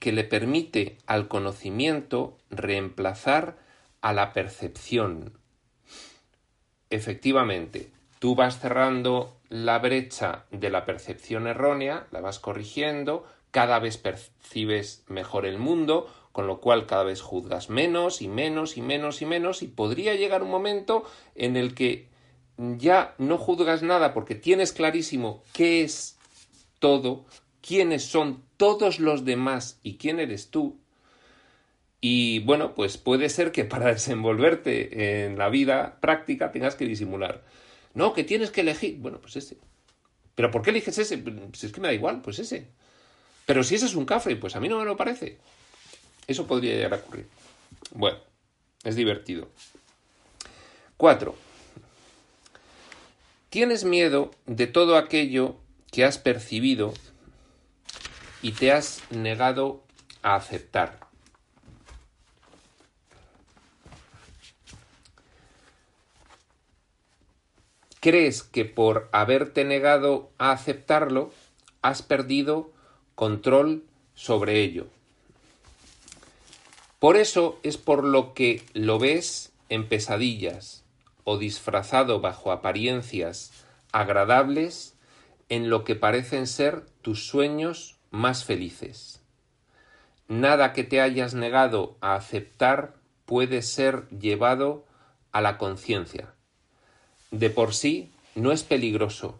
[0.00, 3.58] que le permite al conocimiento reemplazar
[4.00, 5.34] a la percepción.
[6.88, 13.98] Efectivamente, tú vas cerrando la brecha de la percepción errónea, la vas corrigiendo, cada vez
[13.98, 19.20] percibes mejor el mundo, con lo cual cada vez juzgas menos y menos y menos
[19.20, 22.08] y menos y podría llegar un momento en el que
[22.56, 26.18] ya no juzgas nada porque tienes clarísimo qué es
[26.78, 27.26] todo,
[27.60, 30.76] quiénes son todos los demás y quién eres tú.
[32.02, 37.42] Y bueno, pues puede ser que para desenvolverte en la vida práctica tengas que disimular.
[37.94, 38.98] No, que tienes que elegir.
[38.98, 39.56] Bueno, pues ese.
[40.34, 41.24] ¿Pero por qué eliges ese?
[41.54, 42.66] Si es que me da igual, pues ese.
[43.46, 45.38] Pero si ese es un café, pues a mí no me lo parece.
[46.26, 47.28] Eso podría llegar a ocurrir.
[47.92, 48.18] Bueno,
[48.84, 49.48] es divertido.
[50.98, 51.34] Cuatro.
[53.48, 55.56] Tienes miedo de todo aquello
[55.90, 56.92] que has percibido
[58.42, 59.82] y te has negado
[60.22, 60.98] a aceptar.
[68.00, 71.32] Crees que por haberte negado a aceptarlo
[71.82, 72.72] has perdido
[73.14, 73.84] control
[74.14, 74.86] sobre ello.
[76.98, 80.84] Por eso es por lo que lo ves en pesadillas
[81.24, 83.52] o disfrazado bajo apariencias
[83.92, 84.94] agradables
[85.50, 89.20] en lo que parecen ser tus sueños más felices.
[90.28, 92.94] Nada que te hayas negado a aceptar
[93.26, 94.84] puede ser llevado
[95.32, 96.34] a la conciencia.
[97.30, 99.38] De por sí no es peligroso,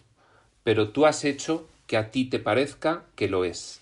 [0.65, 3.81] pero tú has hecho que a ti te parezca que lo es.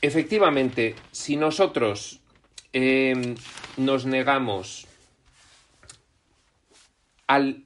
[0.00, 2.20] Efectivamente, si nosotros
[2.72, 3.34] em,
[3.76, 4.86] nos negamos
[7.26, 7.64] al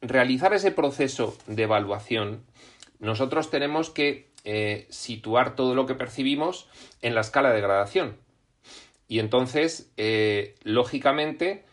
[0.00, 2.44] realizar ese proceso de evaluación,
[3.04, 6.68] nosotros tenemos que eh, situar todo lo que percibimos
[7.02, 8.16] en la escala de gradación.
[9.08, 11.64] Y entonces, eh, lógicamente,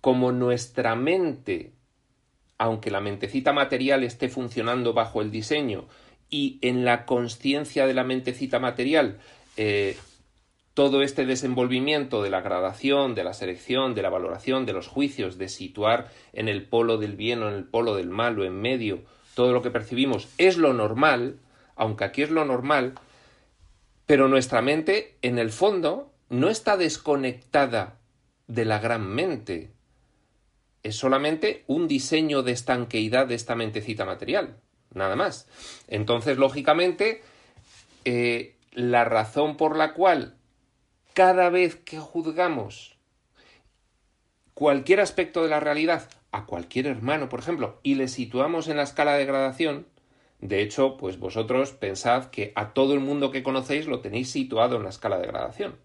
[0.00, 1.72] como nuestra mente,
[2.58, 5.86] aunque la mentecita material esté funcionando bajo el diseño
[6.28, 9.18] y en la conciencia de la mentecita material
[9.56, 9.96] eh,
[10.74, 15.36] todo este desenvolvimiento de la gradación, de la selección, de la valoración, de los juicios,
[15.36, 18.60] de situar en el polo del bien o en el polo del mal o en
[18.60, 19.02] medio
[19.40, 21.38] todo lo que percibimos es lo normal,
[21.74, 22.92] aunque aquí es lo normal,
[24.04, 27.96] pero nuestra mente en el fondo no está desconectada
[28.48, 29.70] de la gran mente.
[30.82, 34.58] Es solamente un diseño de estanqueidad de esta mentecita material
[34.92, 35.48] nada más.
[35.88, 37.22] Entonces, lógicamente,
[38.04, 40.36] eh, la razón por la cual
[41.14, 42.98] cada vez que juzgamos
[44.52, 48.84] cualquier aspecto de la realidad a cualquier hermano, por ejemplo, y le situamos en la
[48.84, 49.86] escala de gradación,
[50.40, 54.76] de hecho, pues vosotros pensad que a todo el mundo que conocéis lo tenéis situado
[54.76, 55.76] en la escala de gradación.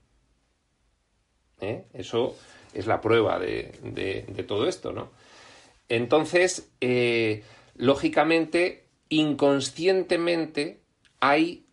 [1.59, 1.85] ¿Eh?
[1.93, 2.37] Eso
[2.73, 5.09] es la prueba de, todo esto, ¿no?
[5.89, 7.43] Entonces, eh,
[7.75, 10.79] lógicamente, inconscientemente
[11.19, 11.65] hay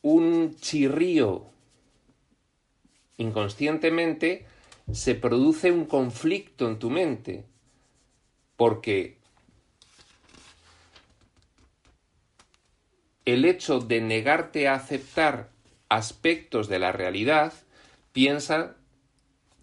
[0.00, 1.44] un chirrío.
[3.18, 4.46] Inconscientemente
[4.90, 7.44] se produce un conflicto en tu mente.
[8.56, 9.18] Porque
[13.24, 15.50] el hecho de negarte a aceptar
[15.88, 17.52] aspectos de la realidad,
[18.12, 18.76] piensa,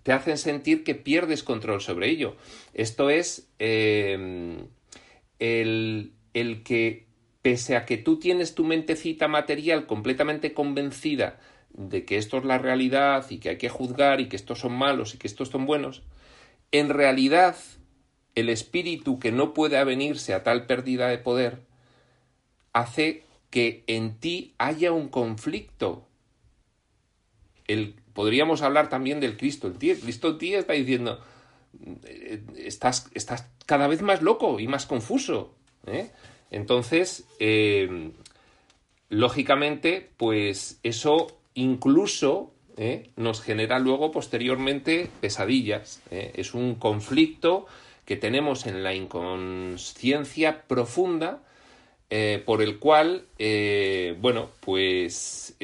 [0.04, 2.36] te hacen sentir que pierdes control sobre ello.
[2.74, 4.58] Esto es eh,
[5.40, 7.08] el, el que,
[7.42, 11.40] pese a que tú tienes tu mentecita material completamente convencida
[11.70, 14.74] de que esto es la realidad y que hay que juzgar y que estos son
[14.74, 16.04] malos y que estos son buenos,
[16.72, 17.56] en realidad
[18.36, 21.62] el espíritu que no puede avenirse a tal pérdida de poder
[22.74, 26.08] hace que en ti haya un conflicto.
[27.68, 29.92] El, podríamos hablar también del Cristo en ti.
[29.92, 31.22] El Cristo en ti está diciendo,
[32.04, 35.54] eh, estás, estás cada vez más loco y más confuso.
[35.86, 36.10] ¿eh?
[36.50, 38.12] Entonces, eh,
[39.10, 42.50] lógicamente, pues eso incluso
[43.18, 46.02] nos genera luego posteriormente pesadillas.
[46.10, 47.68] Es un conflicto
[48.06, 51.42] que tenemos en la inconsciencia profunda
[52.46, 53.26] por el cual,
[54.20, 55.56] bueno, pues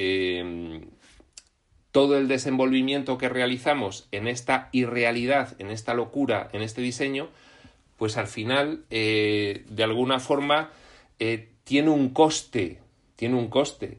[1.91, 7.29] todo el desenvolvimiento que realizamos en esta irrealidad, en esta locura, en este diseño,
[7.97, 10.69] pues al final, eh, de alguna forma,
[11.19, 12.79] eh, tiene un coste,
[13.15, 13.97] tiene un coste.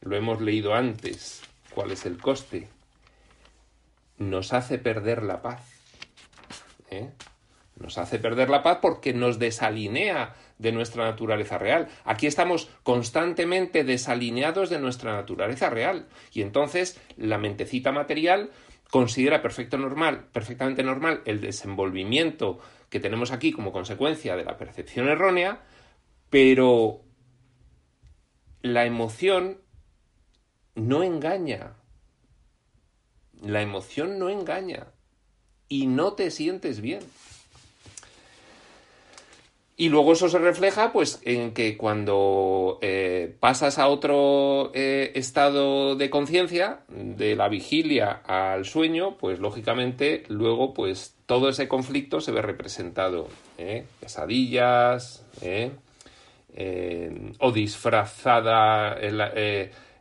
[0.00, 1.42] Lo hemos leído antes.
[1.74, 2.68] ¿Cuál es el coste?
[4.18, 5.71] Nos hace perder la paz.
[6.92, 7.12] ¿Eh?
[7.76, 11.88] Nos hace perder la paz porque nos desalinea de nuestra naturaleza real.
[12.04, 16.06] Aquí estamos constantemente desalineados de nuestra naturaleza real.
[16.32, 18.50] Y entonces la mentecita material
[18.90, 22.58] considera perfecto normal, perfectamente normal el desenvolvimiento
[22.90, 25.62] que tenemos aquí como consecuencia de la percepción errónea,
[26.28, 27.00] pero
[28.60, 29.62] la emoción
[30.74, 31.76] no engaña.
[33.40, 34.92] La emoción no engaña.
[35.72, 37.00] Y no te sientes bien.
[39.74, 45.96] Y luego eso se refleja pues en que cuando eh, pasas a otro eh, estado
[45.96, 52.32] de conciencia, de la vigilia al sueño, pues lógicamente luego pues todo ese conflicto se
[52.32, 53.28] ve representado.
[53.56, 53.86] ¿eh?
[53.98, 55.24] Pesadillas,
[57.38, 58.98] o disfrazada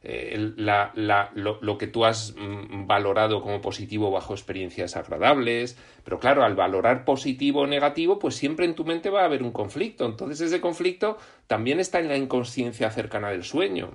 [0.04, 6.56] eh, lo, que tú has mm, valorado como positivo bajo experiencias agradables, pero claro, al
[6.56, 10.06] valorar positivo o negativo, pues siempre en tu mente va a haber un conflicto.
[10.06, 13.91] Entonces ese conflicto también está en la inconsciencia cercana del sueño.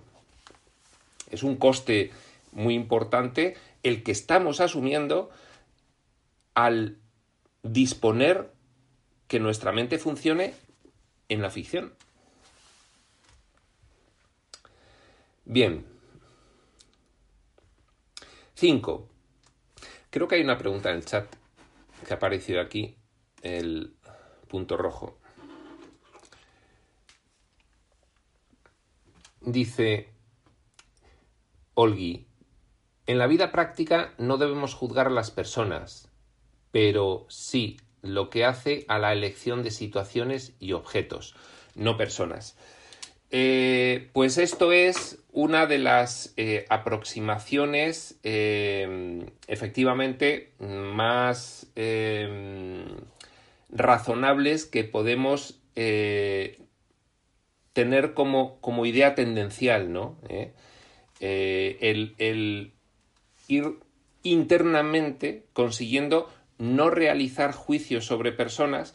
[1.30, 2.12] Es un coste
[2.52, 5.30] muy importante el que estamos asumiendo
[6.54, 6.98] al
[7.64, 8.52] disponer
[9.26, 10.54] que nuestra mente funcione
[11.28, 11.92] en la ficción.
[15.44, 15.84] Bien,
[18.56, 19.06] 5.
[20.08, 21.26] Creo que hay una pregunta en el chat
[22.06, 22.96] que ha aparecido aquí,
[23.42, 23.94] el
[24.48, 25.18] punto rojo.
[29.42, 30.08] Dice
[31.74, 32.26] Olgi,
[33.06, 36.08] en la vida práctica no debemos juzgar a las personas,
[36.70, 41.34] pero sí lo que hace a la elección de situaciones y objetos,
[41.74, 42.56] no personas.
[43.30, 51.66] Eh, pues esto es una de las eh, aproximaciones eh, efectivamente más
[53.70, 55.60] razonables que podemos
[57.72, 60.16] tener como, como, idea tendencial, ¿no?
[61.20, 62.72] El, el
[63.48, 63.74] ir
[64.22, 68.94] internamente consiguiendo no realizar juicios sobre personas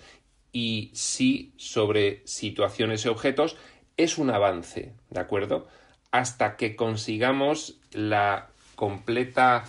[0.51, 3.57] y sí sobre situaciones y objetos
[4.03, 5.67] es un avance, ¿de acuerdo?
[6.11, 9.63] Hasta que consigamos la completa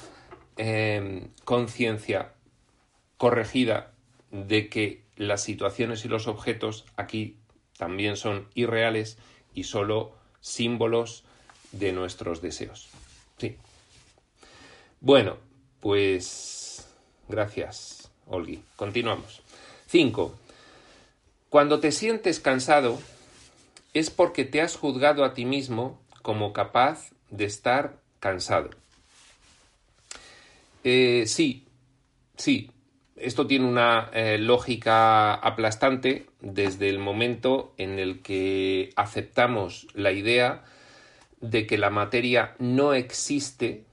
[0.56, 2.32] em, conciencia
[3.16, 3.92] corregida
[4.30, 7.36] de que las situaciones y los objetos aquí
[7.76, 9.18] también son irreales
[9.54, 11.24] y solo símbolos
[11.72, 12.88] de nuestros deseos.
[13.38, 13.56] Sí.
[15.00, 15.36] Bueno,
[15.80, 16.88] pues
[17.28, 18.62] gracias, Olgi.
[18.76, 19.42] Continuamos.
[19.88, 20.34] 5.
[21.48, 22.98] Cuando te sientes cansado,
[23.94, 28.70] es porque te has juzgado a ti mismo como capaz de estar cansado.
[30.84, 31.64] Eh, sí,
[32.36, 32.70] sí,
[33.16, 40.64] esto tiene una eh, lógica aplastante desde el momento en el que aceptamos la idea
[41.40, 43.84] de que la materia no existe,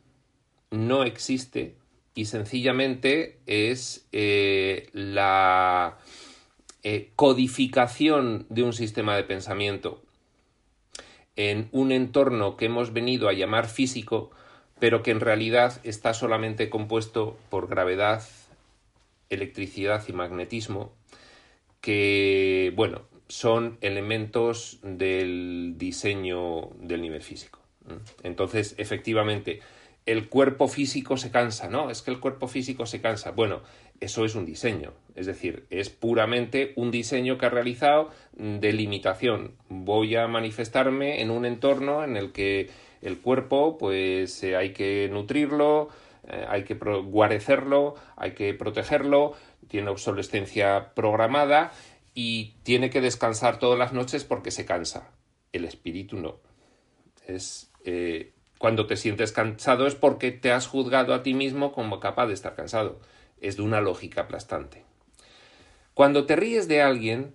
[0.71, 1.75] no existe,
[2.15, 5.97] y sencillamente es eh, la
[6.83, 10.01] eh, codificación de un sistema de pensamiento
[11.35, 14.29] en un entorno que hemos venido a llamar físico,
[14.79, 18.23] pero que en realidad está solamente compuesto por gravedad,
[19.29, 20.91] electricidad y magnetismo,
[21.79, 27.59] que, bueno, son elementos del diseño del nivel físico.
[28.23, 29.61] Entonces, efectivamente,
[30.05, 31.89] el cuerpo físico se cansa, ¿no?
[31.89, 33.31] Es que el cuerpo físico se cansa.
[33.31, 33.61] Bueno,
[33.99, 39.55] eso es un diseño, es decir, es puramente un diseño que ha realizado de limitación.
[39.67, 42.69] Voy a manifestarme en un entorno en el que
[43.01, 45.89] el cuerpo, pues eh, hay que nutrirlo,
[46.27, 49.33] eh, hay que guarecerlo, hay que protegerlo,
[49.67, 51.71] tiene obsolescencia programada
[52.13, 55.11] y tiene que descansar todas las noches porque se cansa.
[55.51, 56.39] El espíritu no.
[57.27, 61.99] Es eh, cuando te sientes cansado es porque te has juzgado a ti mismo como
[61.99, 62.99] capaz de estar cansado.
[63.41, 64.83] Es de una lógica aplastante.
[65.93, 67.33] Cuando te ríes de alguien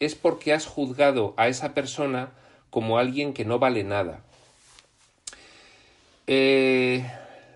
[0.00, 2.32] es porque has juzgado a esa persona
[2.70, 4.24] como alguien que no vale nada.
[6.26, 7.08] Eh,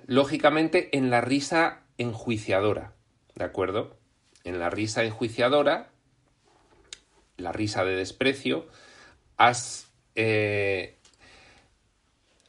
[0.07, 2.92] lógicamente en la risa enjuiciadora,
[3.34, 3.97] ¿de acuerdo?
[4.44, 5.90] En la risa enjuiciadora,
[7.36, 8.66] la risa de desprecio,
[9.36, 10.97] has eh,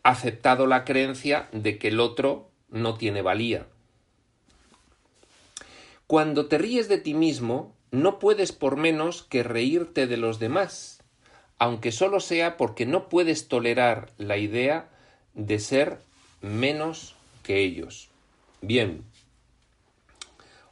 [0.03, 3.67] aceptado la creencia de que el otro no tiene valía.
[6.07, 11.03] Cuando te ríes de ti mismo, no puedes por menos que reírte de los demás,
[11.59, 14.89] aunque solo sea porque no puedes tolerar la idea
[15.33, 15.99] de ser
[16.41, 18.09] menos que ellos.
[18.61, 19.03] Bien,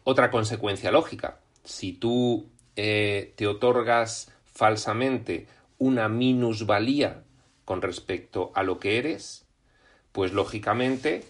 [0.06, 7.24] otra consecuencia lógica, si tú eh, te otorgas falsamente una minusvalía
[7.66, 9.46] con respecto a lo que eres,
[10.14, 11.26] pues lógicamente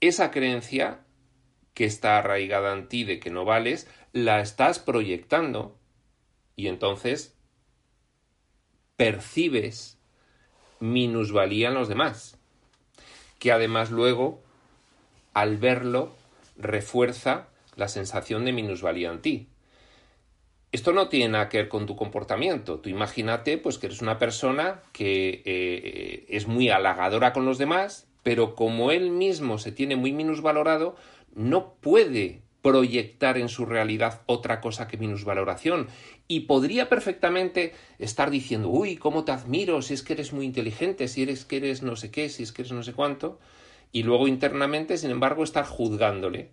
[0.00, 1.00] esa creencia
[1.78, 5.78] que está arraigada en ti de que no vales, la estás proyectando
[6.56, 7.38] y entonces
[8.96, 9.96] percibes
[10.80, 12.36] minusvalía en los demás.
[13.38, 14.42] que además luego,
[15.34, 16.12] al verlo,
[16.56, 19.48] refuerza la sensación de minusvalía en ti.
[20.72, 22.80] Esto no tiene nada que ver con tu comportamiento.
[22.80, 28.08] Tú imagínate pues que eres una persona que eh, es muy halagadora con los demás,
[28.24, 30.96] pero como él mismo se tiene muy minusvalorado,
[31.38, 35.88] no puede proyectar en su realidad otra cosa que minusvaloración.
[36.26, 41.08] Y podría perfectamente estar diciendo, uy, cómo te admiro, si es que eres muy inteligente,
[41.08, 43.38] si eres que eres no sé qué, si es que eres no sé cuánto,
[43.92, 46.50] y luego internamente, sin embargo, estar juzgándole.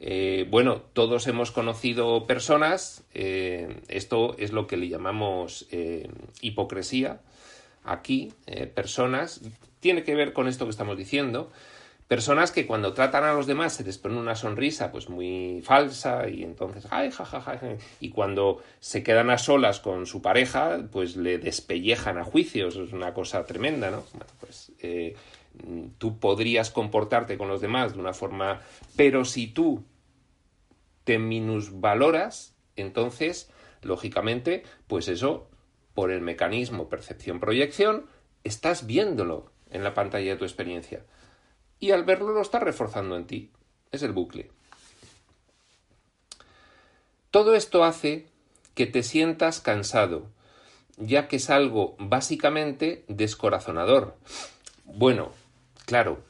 [0.00, 6.08] Eh, bueno, todos hemos conocido personas, eh, esto es lo que le llamamos eh,
[6.40, 7.20] hipocresía,
[7.84, 8.32] aquí,
[8.74, 9.42] personas,
[9.78, 11.52] tiene que ver con esto que estamos diciendo,
[12.08, 16.42] personas que cuando tratan a los demás se les una sonrisa pues muy falsa y
[16.42, 17.58] entonces ay jajaja
[18.00, 22.92] y cuando se quedan a solas con su pareja pues le despellejan a juicios es
[22.92, 24.72] una cosa tremenda no bueno, pues
[25.98, 28.60] tú podrías comportarte con los demás de una forma,
[28.96, 29.84] pero si tú
[31.04, 33.50] te minusvaloras, entonces,
[33.82, 35.48] lógicamente, pues eso,
[35.94, 38.06] por el mecanismo percepción-proyección,
[38.42, 41.04] estás viéndolo en la pantalla de tu experiencia.
[41.84, 43.50] Y al verlo lo estás reforzando en ti.
[43.92, 44.50] Es el bucle.
[47.30, 48.26] Todo esto hace
[48.74, 50.26] que te sientas cansado,
[50.96, 54.16] ya que es algo básicamente descorazonador.
[54.84, 55.32] Bueno,
[55.84, 56.24] Claro,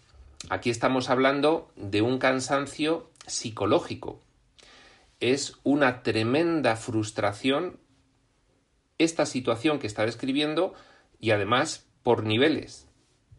[0.49, 4.21] aquí estamos hablando de un cansancio psicológico.
[5.21, 7.79] Es una tremenda frustración
[8.99, 10.75] esta situación que está describiendo
[11.21, 12.89] y además por niveles.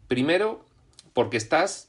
[0.08, 0.64] Primero,
[1.12, 1.85] porque estás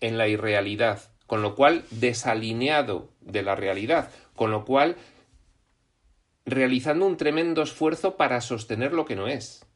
[0.00, 4.96] en la irrealidad, con lo cual desalineado de la realidad, con lo cual
[6.44, 9.66] realizando un tremendo esfuerzo para sostener lo que no es.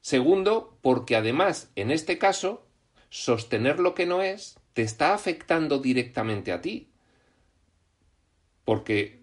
[0.00, 2.66] Segundo, porque además, en este caso,
[3.10, 6.88] sostener lo que no es te está afectando directamente a ti.
[8.64, 9.20] Porque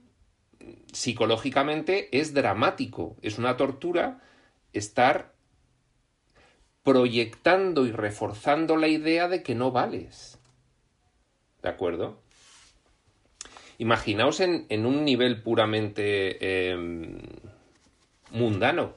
[0.92, 4.22] psicológicamente es dramático, es una tortura
[4.74, 5.34] estar
[6.88, 10.40] proyectando y reforzando la idea de que no vales.
[11.62, 12.22] ¿De acuerdo?
[13.78, 17.18] Imaginaos en, un nivel puramente em,
[18.32, 18.94] mundano,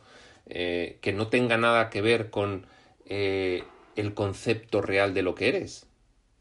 [0.47, 2.64] eh, que no tenga nada que ver con
[3.07, 3.64] eh,
[3.97, 5.88] el concepto real de lo que eres,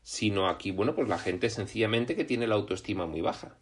[0.03, 3.55] sino aquí, bueno, pues la gente sencillamente que tiene la autoestima muy baja.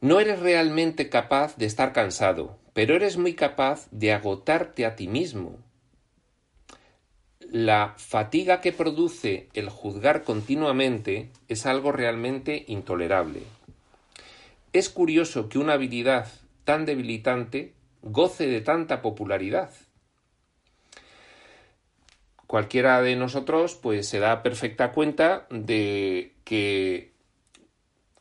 [0.00, 5.06] No eres realmente capaz de estar cansado, pero eres muy capaz de agotarte a ti
[5.06, 5.58] mismo.
[7.40, 13.42] La fatiga que produce el juzgar continuamente es algo realmente intolerable.
[14.72, 16.28] Es curioso que una habilidad
[16.64, 19.70] tan debilitante goce de tanta popularidad
[22.46, 27.12] cualquiera de nosotros pues se da perfecta cuenta de que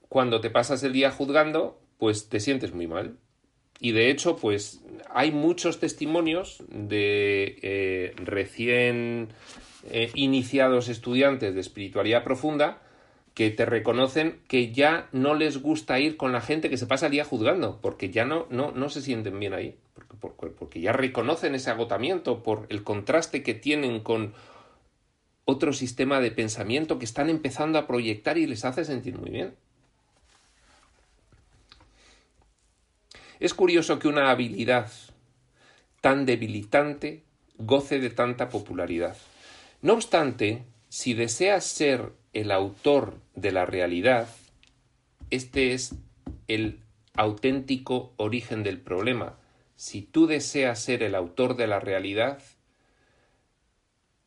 [0.10, 3.18] cuando te pasas el día juzgando pues te sientes muy mal
[3.80, 4.82] y de hecho pues
[5.14, 9.30] hay muchos testimonios de eh, recién
[9.90, 12.82] eh, iniciados estudiantes de espiritualidad profunda
[13.34, 17.06] que te reconocen que ya no les gusta ir con la gente que se pasa
[17.06, 19.78] el día juzgando, porque ya no, no, no se sienten bien ahí
[20.58, 24.34] porque ya reconocen ese agotamiento por el contraste que tienen con
[25.46, 29.56] otro sistema de pensamiento que están empezando a proyectar y les hace sentir muy bien.
[33.40, 34.92] Es curioso que una habilidad
[36.02, 37.24] tan debilitante
[37.58, 39.18] goce de tanta popularidad.
[39.82, 44.28] No obstante, si deseas ser el autor de la realidad,
[45.30, 45.96] este es
[46.48, 46.80] el
[47.14, 49.38] auténtico origen del problema,
[49.76, 52.40] si tú deseas ser el autor de la realidad,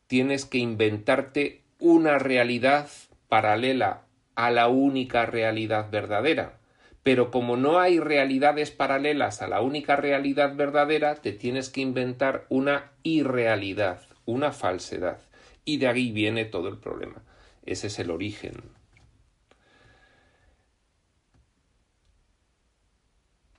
[0.07, 2.89] tienes que inventarte una realidad
[3.29, 4.05] paralela
[4.35, 6.57] a la única realidad verdadera.
[7.03, 12.45] Pero como no hay realidades paralelas a la única realidad verdadera, te tienes que inventar
[12.49, 15.19] una irrealidad, una falsedad.
[15.65, 17.21] Y de ahí viene todo el problema.
[17.65, 18.53] Ese es el origen.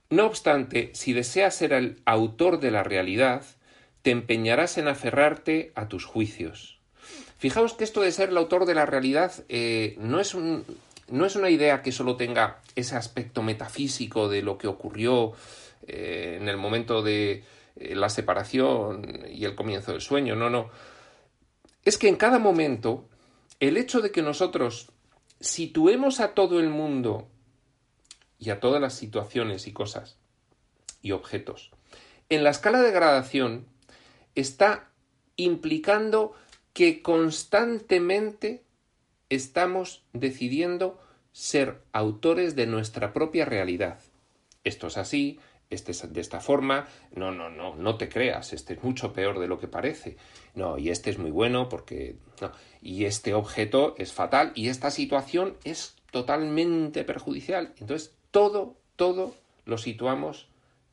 [0.09, 3.43] No obstante, si deseas ser el autor de la realidad,
[4.01, 6.79] te empeñarás en aferrarte a tus juicios.
[7.37, 10.35] Fijaos que esto de ser el autor de la realidad eh, no, es
[11.09, 15.33] no, es una idea que solo tenga ese aspecto metafísico de lo que ocurrió
[15.87, 17.43] eh, en el momento de
[17.75, 20.69] eh, la separación y el comienzo del sueño, no, no.
[21.83, 23.07] Es que en cada momento
[23.59, 24.91] el hecho de que nosotros
[25.39, 27.27] situemos a todo el mundo
[28.39, 30.17] y a todas las situaciones y cosas
[31.01, 31.71] y objetos.
[32.29, 33.67] En la escala de gradación
[34.33, 34.89] está
[35.35, 36.33] implicando
[36.73, 38.64] que constantemente
[39.29, 40.99] estamos decidiendo
[41.31, 43.99] ser autores de nuestra propia realidad.
[44.63, 48.75] Esto es así, este es de esta forma, no, no, no, no te creas, este
[48.75, 50.17] es mucho peor de lo que parece.
[50.53, 52.51] No, y este es muy bueno porque no,
[52.81, 57.73] y este objeto es fatal y esta situación es totalmente perjudicial.
[57.79, 60.47] Entonces, todo, todo lo situamos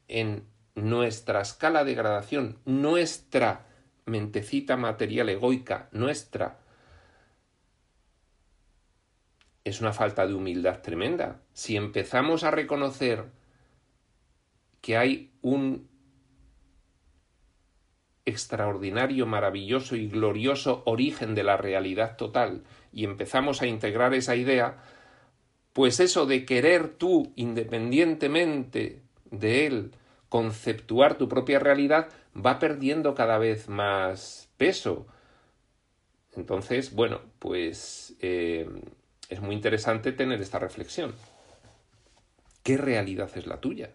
[0.08, 3.66] en nuestra escala de gradación, nuestra
[4.06, 6.58] mentecita material egoica, nuestra
[9.64, 11.40] es una falta de humildad tremenda.
[11.52, 13.26] Si empezamos a reconocer
[14.80, 15.88] que hay un
[18.24, 24.78] extraordinario, maravilloso y glorioso origen de la realidad total y empezamos a integrar esa idea,
[25.72, 29.92] pues eso de querer tú, independientemente de él,
[30.28, 35.06] conceptuar tu propia realidad, va perdiendo cada vez más peso.
[36.34, 38.68] Entonces, bueno, pues eh,
[39.32, 41.14] es muy interesante tener esta reflexión.
[42.62, 43.90] ¿Qué realidad es la tuya?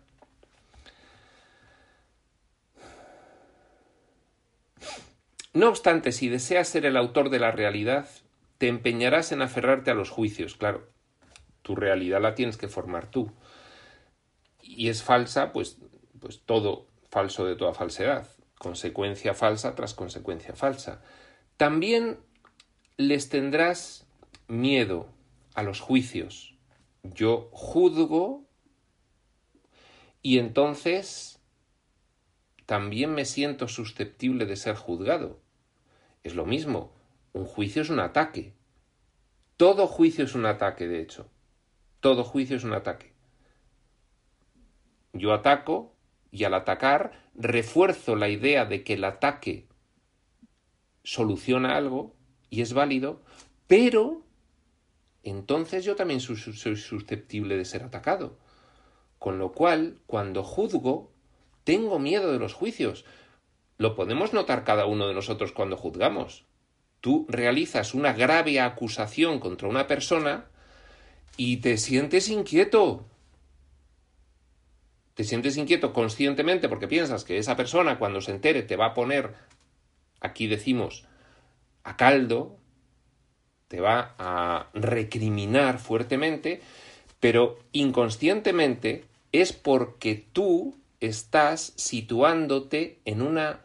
[5.54, 8.08] No obstante, si deseas ser el autor de la realidad,
[8.58, 10.90] te empeñarás en aferrarte a los juicios, claro.
[11.62, 13.32] Tu realidad la tienes que formar tú.
[14.62, 15.78] Y es falsa, pues,
[16.20, 18.28] pues todo falso de toda falsedad.
[18.58, 21.02] Consecuencia falsa tras consecuencia falsa.
[21.58, 22.20] También
[22.98, 24.08] les tendrás
[24.48, 25.17] miedo
[25.58, 26.56] a los juicios.
[27.02, 28.48] Yo juzgo
[30.22, 31.42] y entonces
[32.68, 35.42] también me siento susceptible de ser juzgado.
[36.24, 36.94] Es lo mismo,
[37.34, 38.54] un juicio es un ataque.
[39.58, 41.28] Todo juicio es un ataque, de hecho.
[42.02, 43.14] Todo juicio es un ataque.
[45.14, 45.96] Yo ataco
[46.30, 49.68] y al atacar refuerzo la idea de que el ataque
[51.04, 52.16] soluciona algo
[52.52, 53.24] y es válido,
[53.66, 54.27] pero
[55.30, 58.38] entonces yo también soy susceptible de ser atacado.
[59.20, 61.12] Con lo cual, cuando juzgo,
[61.64, 63.04] tengo miedo de los juicios,
[63.78, 66.46] lo podemos notar cada uno de nosotros cuando juzgamos.
[67.02, 70.46] Tú realizas una grave acusación contra una persona
[71.36, 73.06] y te sientes inquieto.
[75.14, 78.94] Te sientes inquieto conscientemente porque piensas que esa persona cuando se entere te va a
[78.94, 79.34] poner,
[80.22, 81.06] aquí decimos,
[81.84, 82.58] a caldo,
[83.68, 86.62] te va a recriminar fuertemente,
[87.20, 93.62] pero inconscientemente es porque tú estás situándote en una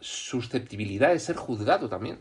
[0.00, 2.18] susceptibilidad de ser juzgado también.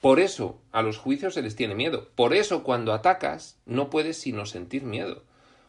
[0.00, 2.08] Por eso a los juicios se les tiene miedo.
[2.14, 5.22] Por eso cuando atacas no puedes sino sentir miedo.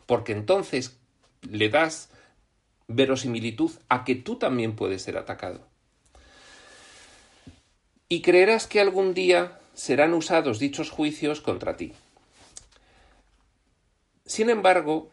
[0.06, 0.98] Porque entonces
[1.42, 2.10] le das
[2.96, 5.68] verosimilitud a que tú también puedes ser atacado.
[8.10, 11.94] Y creerás que algún día serán usados dichos juicios contra ti.
[14.26, 15.10] Sin embargo,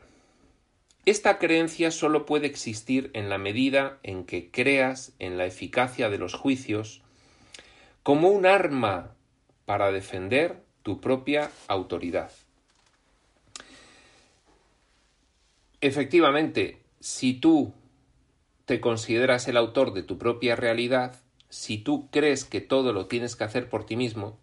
[1.06, 6.18] esta creencia solo puede existir en la medida en que creas en la eficacia de
[6.18, 7.02] los juicios
[8.02, 9.14] como un arma
[9.64, 12.30] para defender tu propia autoridad.
[15.80, 17.72] Efectivamente, si tú
[18.64, 21.16] te consideras el autor de tu propia realidad,
[21.48, 24.38] si tú crees que todo lo tienes que hacer por ti mismo,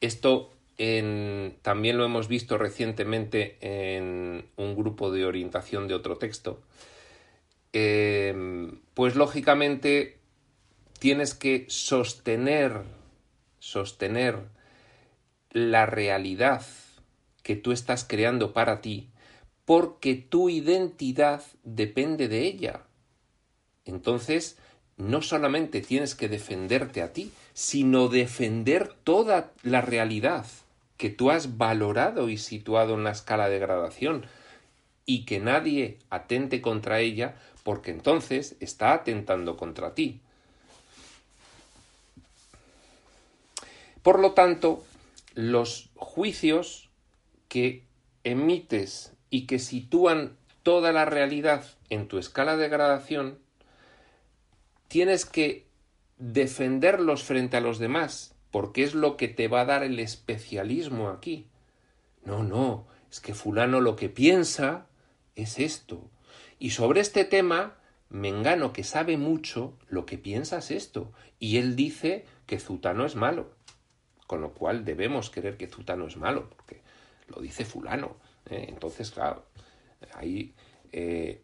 [0.00, 6.60] esto también lo hemos visto recientemente en un grupo de orientación de otro texto,
[7.72, 10.18] em, pues lógicamente
[10.98, 12.82] tienes que sostener,
[13.60, 14.38] sostener
[15.50, 16.62] la realidad
[17.42, 19.10] que tú estás creando para ti,
[19.64, 22.82] porque tu identidad depende de ella.
[23.84, 24.58] Entonces,
[24.96, 30.46] no solamente tienes que defenderte a ti, sino defender toda la realidad
[30.96, 34.26] que tú has valorado y situado en la escala de gradación
[35.06, 40.20] y que nadie atente contra ella porque entonces está atentando contra ti.
[44.02, 44.84] Por lo tanto,
[45.34, 46.90] los juicios
[47.48, 47.82] que
[48.22, 53.40] emites y que sitúan toda la realidad en tu escala de gradación,
[54.86, 55.66] tienes que
[56.18, 61.08] defenderlos frente a los demás porque es lo que te va a dar el especialismo
[61.08, 61.48] aquí.
[62.24, 64.86] No, no, es que fulano lo que piensa
[65.34, 66.08] es esto.
[66.60, 67.74] Y sobre este tema,
[68.10, 71.10] Mengano, que sabe mucho, lo que piensa es esto.
[71.40, 73.50] Y él dice que Zutano es malo.
[74.28, 76.82] Con lo cual debemos creer que Zutano es malo, porque
[77.26, 78.14] lo dice fulano.
[78.50, 78.66] ¿Eh?
[78.68, 79.44] Entonces, claro,
[80.14, 80.54] ahí
[80.92, 81.42] eh,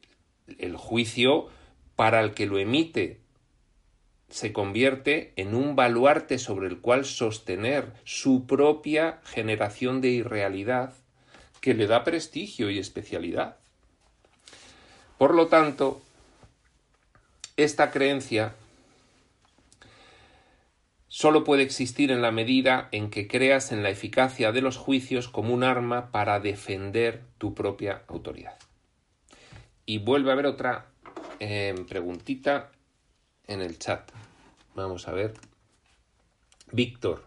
[0.58, 1.48] el juicio
[1.96, 3.20] para el que lo emite
[4.28, 10.94] se convierte en un baluarte sobre el cual sostener su propia generación de irrealidad
[11.60, 13.56] que le da prestigio y especialidad.
[15.18, 16.00] Por lo tanto,
[17.56, 18.54] esta creencia
[21.10, 25.28] solo puede existir en la medida en que creas en la eficacia de los juicios
[25.28, 28.56] como un arma para defender tu propia autoridad.
[29.84, 30.86] Y vuelve a haber otra
[31.40, 32.70] eh, preguntita
[33.48, 34.08] en el chat.
[34.76, 35.34] Vamos a ver.
[36.70, 37.24] Víctor,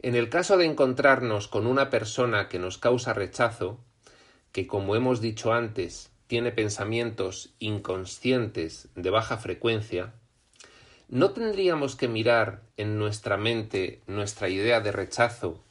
[0.00, 3.80] en el caso de encontrarnos con una persona que nos causa rechazo,
[4.52, 10.14] que como hemos dicho antes, tiene pensamientos inconscientes de baja frecuencia,
[11.12, 15.62] ¿no tendríamos que mirar en nuestra mente nuestra idea de rechazo,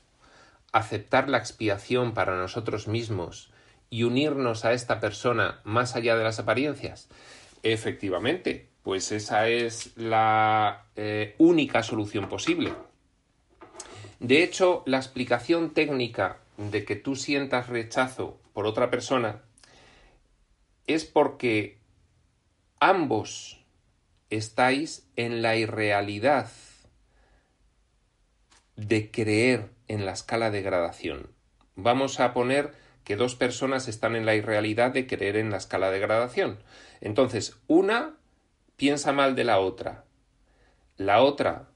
[0.72, 3.52] aceptar la expiación para nosotros mismos
[3.90, 7.10] y unirnos a esta persona más allá de las apariencias?
[7.64, 12.72] Efectivamente, pues esa es la eh, única solución posible.
[14.20, 19.42] De hecho, la explicación técnica de que tú sientas rechazo por otra persona
[20.86, 21.80] es porque
[22.80, 23.61] ambos
[24.32, 26.50] estáis en la irrealidad
[28.76, 31.30] de creer en la escala de gradación.
[31.76, 32.74] Vamos a poner
[33.04, 36.60] que dos personas están en la irrealidad de creer en la escala de gradación.
[37.02, 38.16] Entonces, una
[38.78, 40.06] piensa mal de la otra.
[40.98, 41.70] La otra,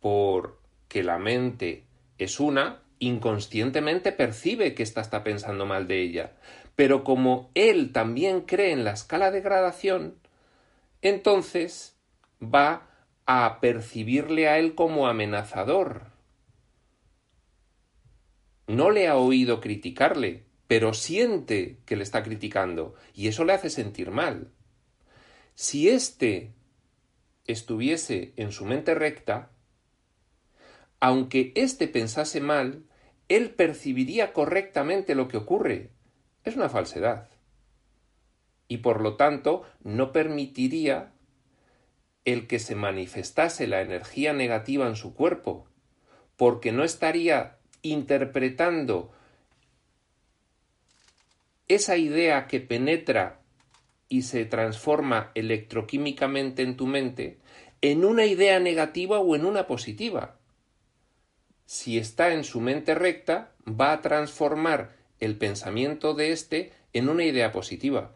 [0.00, 1.84] porque la mente
[2.18, 6.32] es una, inconscientemente percibe que ésta está pensando mal de ella.
[6.74, 10.16] Pero como él también cree en la escala de gradación,
[11.02, 11.96] entonces
[12.42, 12.88] va
[13.26, 16.12] a percibirle a él como amenazador.
[18.66, 23.70] No le ha oído criticarle, pero siente que le está criticando, y eso le hace
[23.70, 24.52] sentir mal.
[25.54, 26.52] Si éste
[27.46, 29.50] estuviese en su mente recta,
[30.98, 32.84] aunque éste pensase mal,
[33.28, 35.90] él percibiría correctamente lo que ocurre.
[36.44, 37.28] Es una falsedad
[38.68, 41.12] y por lo tanto no permitiría
[42.24, 45.68] el que se manifestase la energía negativa en su cuerpo,
[46.36, 49.12] porque no estaría interpretando
[51.68, 53.40] esa idea que penetra
[54.08, 57.38] y se transforma electroquímicamente en tu mente
[57.82, 60.38] en una idea negativa o en una positiva.
[61.66, 67.24] Si está en su mente recta, va a transformar el pensamiento de éste en una
[67.24, 68.15] idea positiva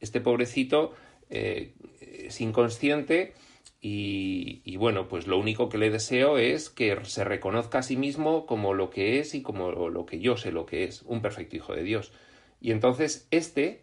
[0.00, 0.94] este pobrecito
[1.28, 3.34] eh, es inconsciente
[3.82, 8.44] y, bueno, pues lo único que le deseo es que se reconozca a sí mismo
[8.44, 11.56] como lo que es y como lo que yo sé lo que es, un perfecto
[11.56, 12.12] hijo de Dios.
[12.60, 13.82] Y entonces este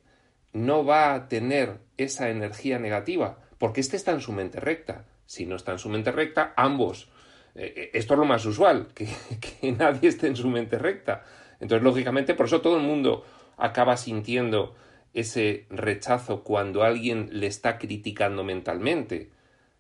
[0.53, 5.05] no va a tener esa energía negativa, porque este está en su mente recta.
[5.26, 7.09] Si no está en su mente recta, ambos.
[7.55, 9.07] Eh, eh, esto es lo más usual, que,
[9.39, 11.26] que nadie esté en su mente recta.
[11.59, 13.26] Entonces, lógicamente, por eso todo el mundo
[13.57, 14.76] acaba sintiendo
[15.20, 19.32] ese rechazo cuando alguien le está criticando mentalmente.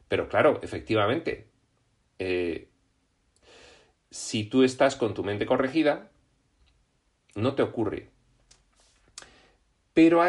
[0.07, 1.47] Pero claro, efectivamente,
[2.19, 2.67] eh,
[4.09, 6.09] si tú estás con tu mente corregida,
[7.35, 8.09] no te ocurre.
[9.93, 10.23] Pero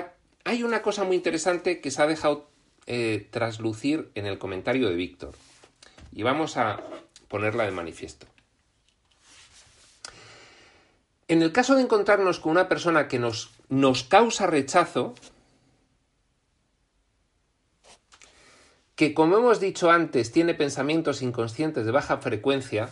[0.45, 2.51] hay una cosa muy interesante que se ha dejado
[2.87, 5.35] eh, traslucir en el comentario de Víctor.
[6.13, 6.83] Y vamos a
[7.29, 8.27] ponerla de manifiesto.
[11.29, 15.15] En el caso de encontrarnos con una persona que nos, nos causa rechazo,
[18.95, 22.91] que como hemos dicho antes tiene pensamientos inconscientes de baja frecuencia,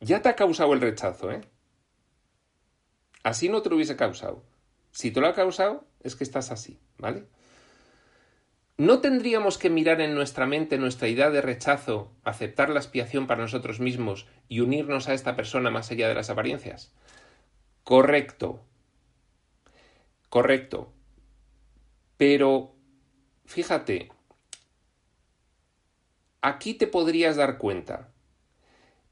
[0.00, 1.42] ya te ha causado el rechazo, ¿eh?
[3.22, 4.42] Así no te lo hubiese causado.
[4.90, 7.24] Si te lo ha causado, es que estás así, ¿vale?
[8.78, 13.42] ¿No tendríamos que mirar en nuestra mente nuestra idea de rechazo, aceptar la expiación para
[13.42, 16.92] nosotros mismos y unirnos a esta persona más allá de las apariencias?
[17.84, 18.60] Correcto.
[20.32, 20.90] Correcto.
[22.16, 22.74] Pero,
[23.44, 24.08] fíjate,
[26.40, 28.08] aquí te podrías dar cuenta.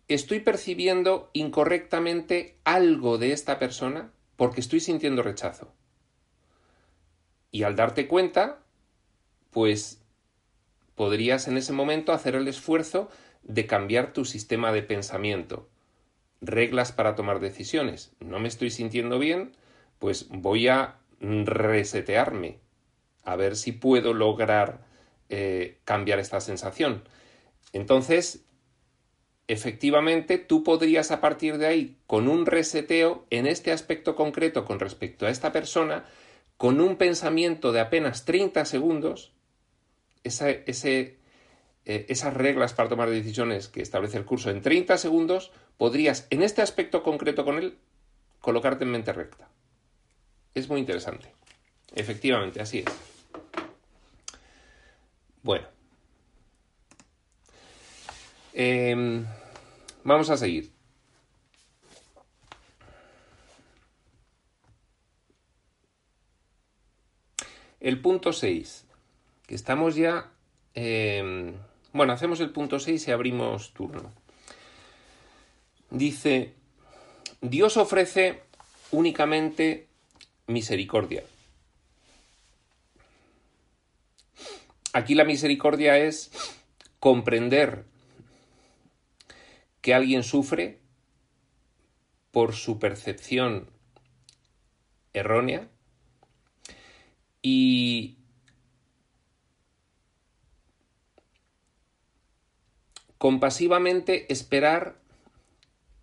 [0.08, 5.74] Estoy percibiendo incorrectamente algo de esta persona porque estoy sintiendo rechazo.
[7.50, 8.62] Y al darte cuenta,
[9.50, 10.00] pues
[10.94, 13.10] podrías en ese momento hacer el esfuerzo
[13.42, 15.68] de cambiar tu sistema de pensamiento.
[16.40, 18.10] Reglas para tomar decisiones.
[18.20, 19.54] No me estoy sintiendo bien,
[19.98, 22.58] pues voy a resetearme,
[23.24, 24.86] a ver si puedo lograr
[25.28, 27.04] eh, cambiar esta sensación.
[27.72, 28.44] Entonces,
[29.48, 34.80] efectivamente, tú podrías a partir de ahí, con un reseteo en este aspecto concreto con
[34.80, 36.04] respecto a esta persona,
[36.56, 39.32] con un pensamiento de apenas 30 segundos,
[40.24, 46.42] eh, esas reglas para tomar decisiones que establece el curso en 30 segundos, podrías, en
[46.42, 47.78] este aspecto concreto con él,
[48.40, 49.48] colocarte en mente recta.
[50.54, 51.32] Es muy interesante.
[51.94, 53.10] Efectivamente, así es.
[55.42, 55.66] Bueno.
[58.52, 59.24] Em,
[60.04, 60.70] vamos a seguir.
[67.80, 68.84] El punto 6,
[69.46, 70.30] que estamos ya...
[70.74, 71.54] Em,
[71.92, 74.12] bueno, hacemos el punto 6 y abrimos turno.
[75.90, 76.54] Dice,
[77.40, 78.42] Dios ofrece
[78.92, 79.88] únicamente
[80.50, 81.24] misericordia.
[84.92, 86.30] Aquí la misericordia es
[86.98, 87.84] comprender
[89.80, 90.78] que alguien sufre
[92.32, 93.70] por su percepción
[95.12, 95.68] errónea
[97.42, 98.16] y
[103.18, 104.96] compasivamente esperar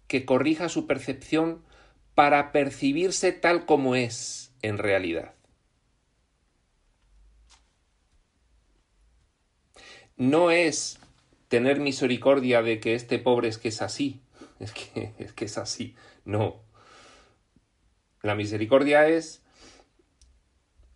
[0.08, 1.67] que corrija su percepción
[2.18, 5.36] para percibirse tal como es en realidad.
[10.16, 10.98] No es
[11.48, 14.20] tener misericordia de que este pobre es que es así,
[14.60, 15.96] es que es, que es así,
[16.26, 16.56] no.
[18.24, 19.44] La misericordia es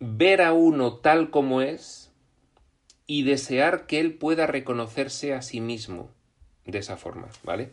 [0.00, 2.10] ver a uno tal como es
[3.06, 6.10] y desear que él pueda reconocerse a sí mismo
[6.64, 7.70] de esa forma, ¿vale?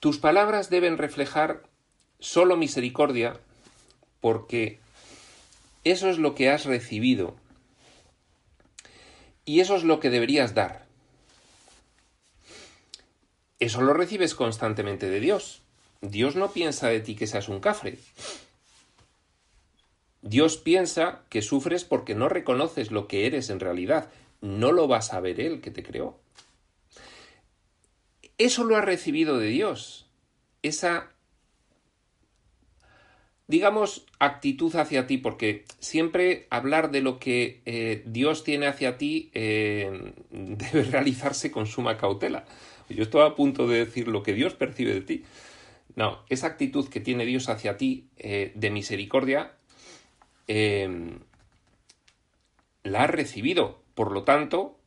[0.00, 1.62] Tus palabras deben reflejar
[2.18, 3.38] solo misericordia
[4.20, 4.80] porque
[5.84, 7.36] eso es lo que has recibido
[9.44, 10.86] y eso es lo que deberías dar.
[13.58, 15.60] Eso lo recibes constantemente de Dios.
[16.00, 17.98] Dios no piensa de ti que seas un cafre.
[20.22, 24.10] Dios piensa que sufres porque no reconoces lo que eres en realidad.
[24.40, 26.18] No lo va a saber Él que te creó.
[28.40, 30.08] Eso lo has recibido de Dios.
[30.62, 31.10] Esa,
[33.46, 39.30] digamos, actitud hacia ti, porque siempre hablar de lo que eh, Dios tiene hacia ti
[39.34, 42.46] eh, debe realizarse con suma cautela.
[42.88, 45.24] Yo estaba a punto de decir lo que Dios percibe de ti.
[45.94, 49.52] No, esa actitud que tiene Dios hacia ti eh, de misericordia
[52.84, 53.82] la has recibido.
[53.94, 54.78] Por lo tanto,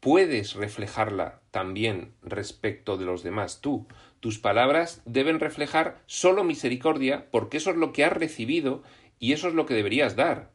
[0.00, 3.86] puedes reflejarla también respecto de los demás tú.
[4.20, 8.82] Tus palabras deben reflejar solo misericordia porque eso es lo que has recibido
[9.18, 10.50] y eso es lo que deberías dar.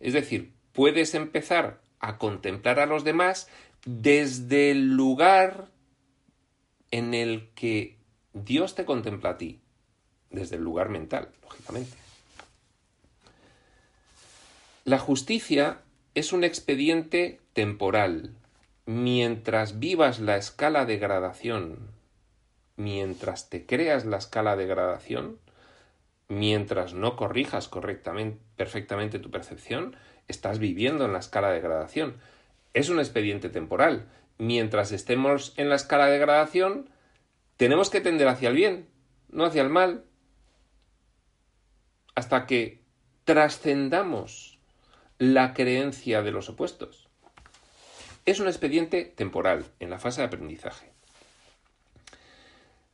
[0.00, 3.48] Es decir, puedes empezar a contemplar a los demás
[3.84, 5.68] desde el lugar
[6.90, 7.96] en el que
[8.32, 9.60] Dios te contempla a ti,
[10.30, 11.96] desde el lugar mental, lógicamente.
[14.84, 15.80] La justicia
[16.14, 18.34] es un expediente temporal.
[18.88, 21.90] Mientras vivas la escala de gradación,
[22.76, 25.40] mientras te creas la escala de gradación,
[26.28, 29.96] mientras no corrijas correctamente, perfectamente tu percepción,
[30.28, 32.18] estás viviendo en la escala de gradación.
[32.74, 34.06] Es un expediente temporal.
[34.38, 36.88] Mientras estemos en la escala de gradación,
[37.56, 38.88] tenemos que tender hacia el bien,
[39.30, 40.04] no hacia el mal,
[42.14, 42.82] hasta que
[43.24, 44.60] trascendamos
[45.18, 47.05] la creencia de los opuestos.
[48.26, 50.90] Es un expediente temporal en la fase de aprendizaje.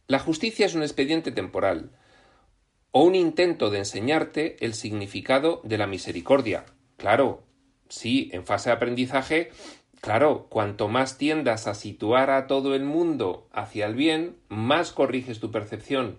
[0.07, 1.91] La justicia es un expediente temporal
[2.91, 6.67] o un intento de enseñarte el significado de la misericordia.
[6.99, 7.45] Claro,
[7.89, 9.51] sí, en fase de aprendizaje,
[10.03, 15.41] claro, cuanto más tiendas a situar a todo el mundo hacia el bien, más corriges
[15.41, 16.19] tu percepción.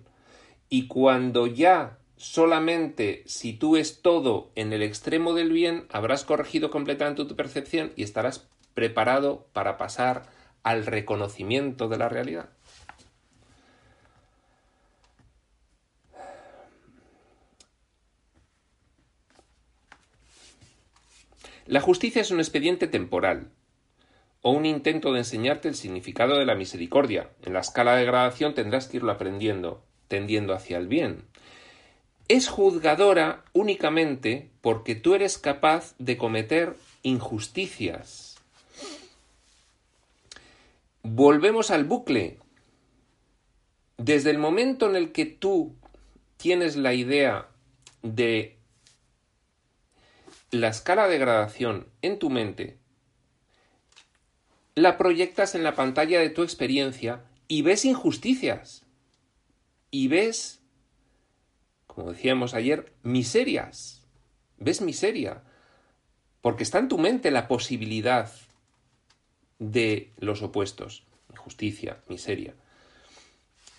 [0.70, 6.72] Y cuando ya solamente si tú es todo en el extremo del bien, habrás corregido
[6.72, 10.24] completamente tu percepción y estarás preparado para pasar
[10.64, 12.50] al reconocimiento de la realidad.
[21.66, 23.50] La justicia es un expediente temporal
[24.42, 27.30] o un intento de enseñarte el significado de la misericordia.
[27.42, 31.24] En la escala de gradación tendrás que irlo aprendiendo, tendiendo hacia el bien
[32.28, 38.23] es juzgadora únicamente porque tú eres capaz de cometer injusticias.
[41.04, 42.40] Volvemos al bucle.
[43.98, 45.76] Desde el momento en el que tú
[46.38, 47.50] tienes la idea
[48.02, 48.58] de
[50.50, 52.80] la escala de gradación en tu mente,
[54.76, 58.86] la proyectas en la pantalla de tu experiencia y ves injusticias.
[59.92, 60.64] Y ves
[61.94, 64.02] como decíamos ayer, miserias.
[64.58, 65.44] ¿Ves miseria?
[66.42, 68.32] Porque está en tu mente la posibilidad
[69.60, 72.54] de los opuestos, injusticia, miseria.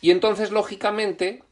[0.01, 1.43] Y entonces, lógicamente,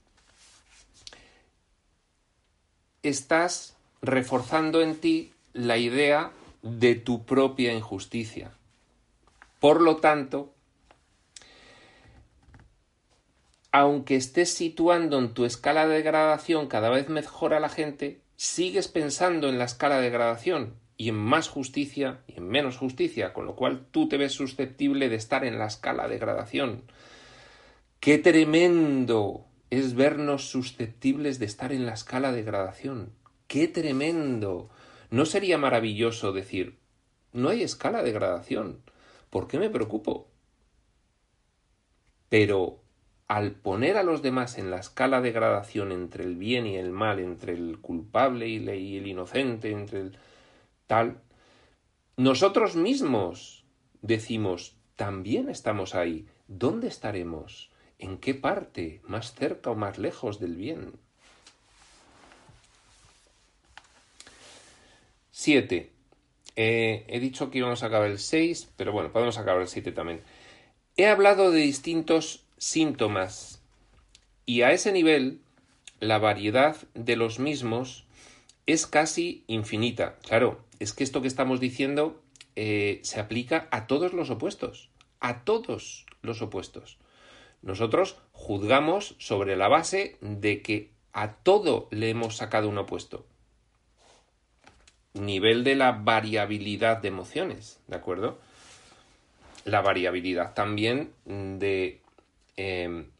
[3.02, 6.32] estás reforzando en ti la idea
[6.62, 8.52] de tu propia injusticia.
[9.60, 10.52] Por lo tanto,
[13.70, 18.88] aunque estés situando en tu escala de gradación cada vez mejor a la gente, sigues
[18.88, 23.44] pensando en la escala de gradación y en más justicia y en menos justicia, con
[23.44, 26.84] lo cual tú te ves susceptible de estar en la escala de gradación.
[27.98, 33.14] ¡Qué tremendo es vernos susceptibles de estar en la escala de gradación!
[33.48, 34.70] ¡Qué tremendo!
[35.10, 36.78] ¿No sería maravilloso decir,
[37.32, 38.78] no hay escala de gradación?
[39.28, 40.28] ¿Por qué me preocupo?
[42.28, 42.78] Pero
[43.26, 46.92] al poner a los demás en la escala de gradación entre el bien y el
[46.92, 50.16] mal, entre el culpable y el inocente, entre el
[52.16, 53.64] nosotros mismos
[54.02, 56.26] decimos, también estamos ahí.
[56.48, 57.70] ¿Dónde estaremos?
[57.98, 59.00] ¿En qué parte?
[59.04, 60.92] ¿Más cerca o más lejos del bien?
[65.30, 65.90] 7.
[66.54, 69.92] Eh, he dicho que íbamos a acabar el 6, pero bueno, podemos acabar el 7
[69.92, 70.20] también.
[70.96, 73.62] He hablado de distintos síntomas
[74.44, 75.40] y a ese nivel
[76.00, 78.04] la variedad de los mismos
[78.66, 80.18] es casi infinita.
[80.22, 82.20] Claro, es que esto que estamos diciendo
[82.56, 84.90] eh, se aplica a todos los opuestos,
[85.20, 86.98] a todos los opuestos.
[87.62, 93.26] Nosotros juzgamos sobre la base de que a todo le hemos sacado un opuesto.
[95.14, 98.38] Nivel de la variabilidad de emociones, ¿de acuerdo?
[99.64, 102.02] La variabilidad también de
[102.56, 103.10] Em,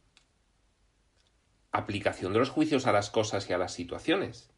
[1.73, 4.51] aplicación de los juicios a las cosas y a las situaciones,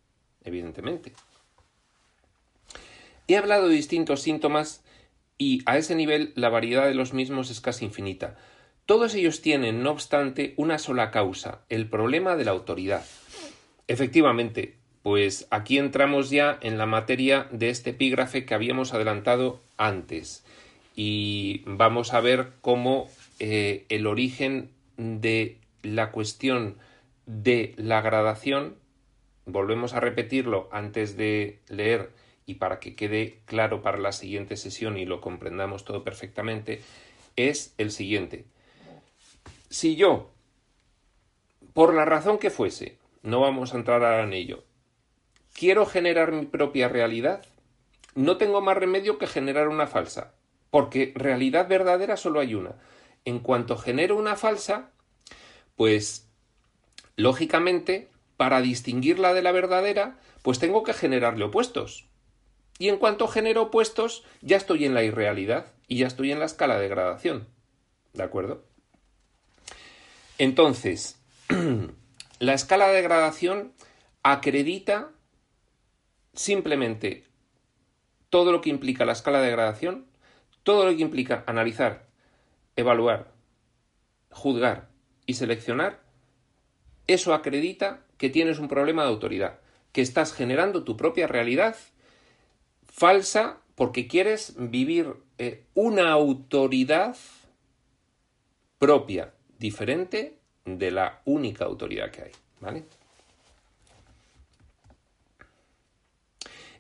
[0.43, 1.13] evidentemente.
[3.27, 4.83] He hablado de distintos síntomas
[5.39, 8.37] y a ese nivel la variedad de los mismos es casi infinita.
[8.87, 13.05] Todos ellos tienen, no obstante, una sola causa, el problema de la autoridad.
[13.89, 20.45] Efectivamente, pues aquí entramos ya en la materia de este epígrafe que habíamos adelantado antes
[20.97, 26.77] y vamos a ver cómo eh, el origen de la cuestión
[27.27, 28.77] de la gradación,
[29.47, 32.11] volvemos a repetirlo antes de leer
[32.47, 36.83] y para que quede claro para la siguiente sesión y lo comprendamos todo perfectamente,
[37.37, 38.45] es el siguiente.
[39.71, 40.31] Si yo,
[41.73, 44.65] por la razón que fuese, no vamos a entrar ahora en ello,
[45.53, 47.45] quiero generar mi propia realidad,
[48.15, 50.35] no tengo más remedio que generar una falsa,
[50.71, 52.77] porque realidad verdadera solo hay una
[53.25, 54.91] en cuanto genero una falsa,
[55.77, 56.29] pues
[57.17, 62.07] lógicamente, para distinguirla de la verdadera, pues tengo que generarle opuestos.
[62.79, 66.47] Y en cuanto genero opuestos, ya estoy en la irrealidad y ya estoy en la
[66.47, 67.47] escala de gradación.
[68.13, 68.65] ¿De acuerdo?
[70.39, 71.19] Entonces,
[72.39, 73.73] la escala de gradación
[74.23, 75.11] acredita
[76.33, 77.25] simplemente
[78.31, 80.07] todo lo que implica la escala de gradación,
[80.65, 82.07] todo lo que implica analizar
[82.77, 83.33] evaluar,
[84.31, 84.89] juzgar
[85.27, 86.01] y seleccionar,
[87.07, 89.61] eso acredita que tienes un problema de autoridad,
[89.93, 91.77] que estás generando tu propia realidad
[92.95, 97.17] falsa porque quieres vivir eh, una autoridad
[98.79, 102.31] propia, diferente de la única autoridad que hay.
[102.61, 102.85] ¿Vale?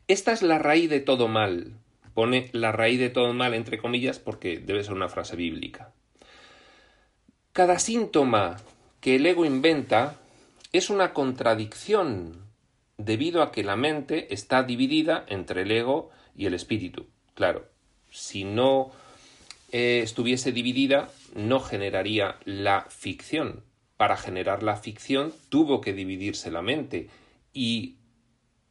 [0.07, 1.73] Esta es la raíz de todo mal,
[2.15, 5.93] pone la raíz de todo mal entre comillas porque debe ser una frase bíblica.
[7.53, 8.57] Cada síntoma
[9.01, 10.21] que el ego inventa
[10.73, 12.44] es una contradicción
[12.99, 17.07] debido a que la mente está dividida entre el ego y el espíritu.
[17.35, 17.67] Claro,
[18.11, 18.93] si no
[19.73, 23.65] eh, estuviese dividida, no generaría la ficción.
[23.97, 27.09] Para generar la ficción tuvo que dividirse la mente
[27.53, 27.97] y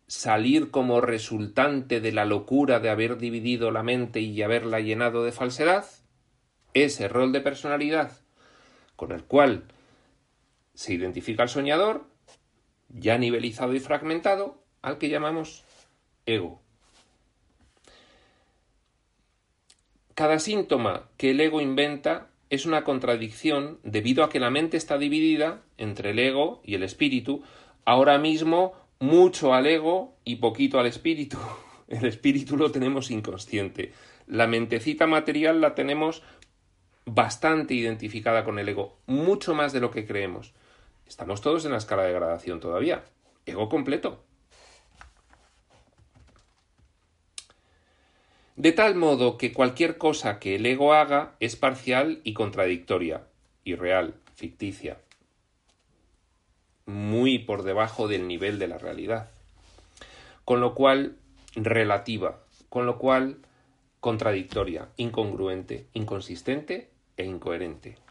[0.08, 5.32] salir como resultante de la locura de haber dividido la mente y haberla llenado de
[5.32, 5.86] falsedad,
[6.74, 8.12] ese rol de personalidad
[8.96, 9.66] con el cual
[10.74, 12.06] se identifica el soñador,
[12.94, 15.64] ya nivelizado y fragmentado, al que llamamos
[16.26, 16.62] ego.
[20.16, 24.98] Cada síntoma que el ego inventa es una contradicción debido a que la mente está
[25.00, 27.42] dividida entre el ego y el espíritu,
[27.84, 31.38] ahora mismo mucho al ego y poquito al espíritu.
[31.90, 33.92] El espíritu lo tenemos inconsciente.
[34.26, 36.24] La mentecita material la tenemos
[37.06, 40.54] bastante identificada con el ego, mucho más de lo que creemos.
[41.14, 43.04] Estamos todos en la escala de gradación todavía,
[43.46, 44.24] ego completo.
[48.56, 53.28] De tal modo que cualquier cosa que el ego haga es parcial y contradictoria,
[53.64, 54.98] irreal, ficticia,
[56.88, 59.30] muy por debajo del nivel de la realidad.
[60.46, 61.16] Con lo cual,
[61.54, 63.38] relativa, con lo cual,
[64.00, 68.03] contradictoria, incongruente, inconsistente e incoherente.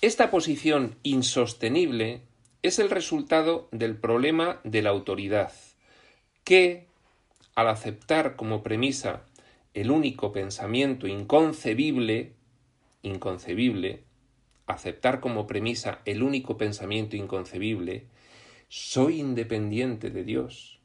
[0.00, 2.20] Esta posición insostenible
[2.62, 5.52] es el resultado del problema de la autoridad,
[6.44, 6.86] que,
[7.56, 9.24] al aceptar como premisa
[9.74, 12.30] el único pensamiento inconcebible,
[13.02, 14.04] inconcebible,
[14.68, 18.06] aceptar como premisa el único pensamiento inconcebible,
[18.68, 20.78] soy independiente de Dios.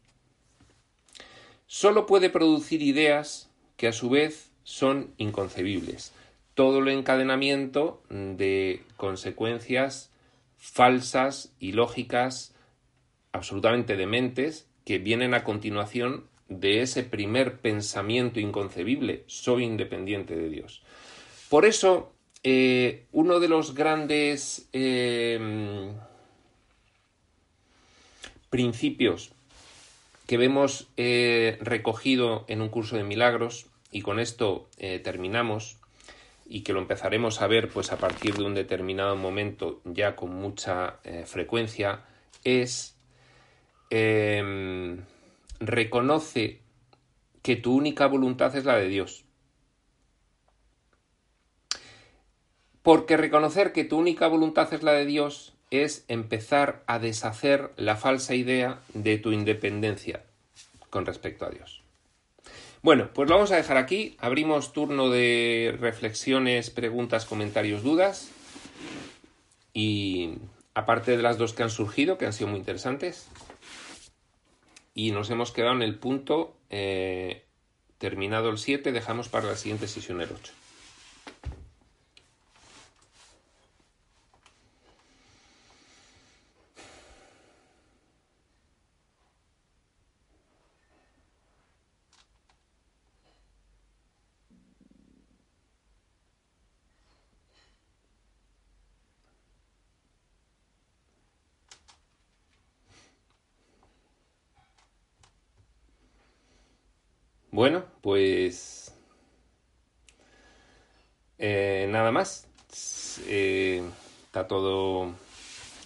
[1.68, 6.14] Solo puede producir ideas que a su vez son inconcebibles.
[6.56, 10.12] Todo el encadenamiento de consecuencias
[10.58, 12.56] falsas, y lógicas
[13.34, 20.84] absolutamente dementes, que vienen a continuación de ese primer pensamiento inconcebible, soy independiente de Dios.
[21.50, 22.14] Por eso,
[22.44, 25.94] eh, uno de los grandes em,
[28.50, 29.32] principios
[30.28, 35.78] que vemos eh, recogido en un curso de milagros, y con esto eh, terminamos,
[36.46, 40.34] y que lo empezaremos a ver pues a partir de un determinado momento ya con
[40.34, 42.02] mucha eh, frecuencia
[42.44, 42.96] es
[43.90, 45.00] em,
[45.60, 46.62] reconoce
[47.42, 49.26] que tu única voluntad es la de Dios.
[52.82, 57.96] Porque reconocer que tu única voluntad es la de Dios es empezar a deshacer la
[57.96, 60.24] falsa idea de tu independencia
[60.90, 61.83] con respecto a Dios.
[62.84, 64.18] Bueno, pues lo vamos a dejar aquí.
[64.20, 68.30] Abrimos turno de reflexiones, preguntas, comentarios, dudas.
[69.74, 70.34] Y
[70.74, 73.30] aparte de las dos que han surgido, que han sido muy interesantes.
[74.94, 77.46] Y nos hemos quedado en el punto, eh,
[78.00, 80.52] terminado el 7, dejamos para la siguiente sesión el 8.
[107.54, 108.92] Bueno, pues
[111.38, 112.48] eh, nada más.
[113.28, 113.84] Eh,
[114.26, 115.14] está todo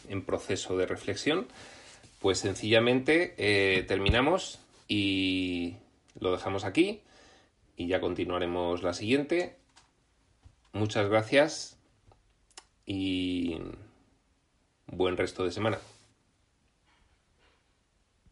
[0.08, 1.46] en proceso de reflexión.
[2.22, 5.76] Pues sencillamente eh, terminamos y
[6.18, 7.02] lo dejamos aquí
[7.76, 9.58] y ya continuaremos la siguiente.
[10.72, 11.78] Muchas gracias
[12.86, 13.58] y
[14.86, 15.80] buen resto de semana.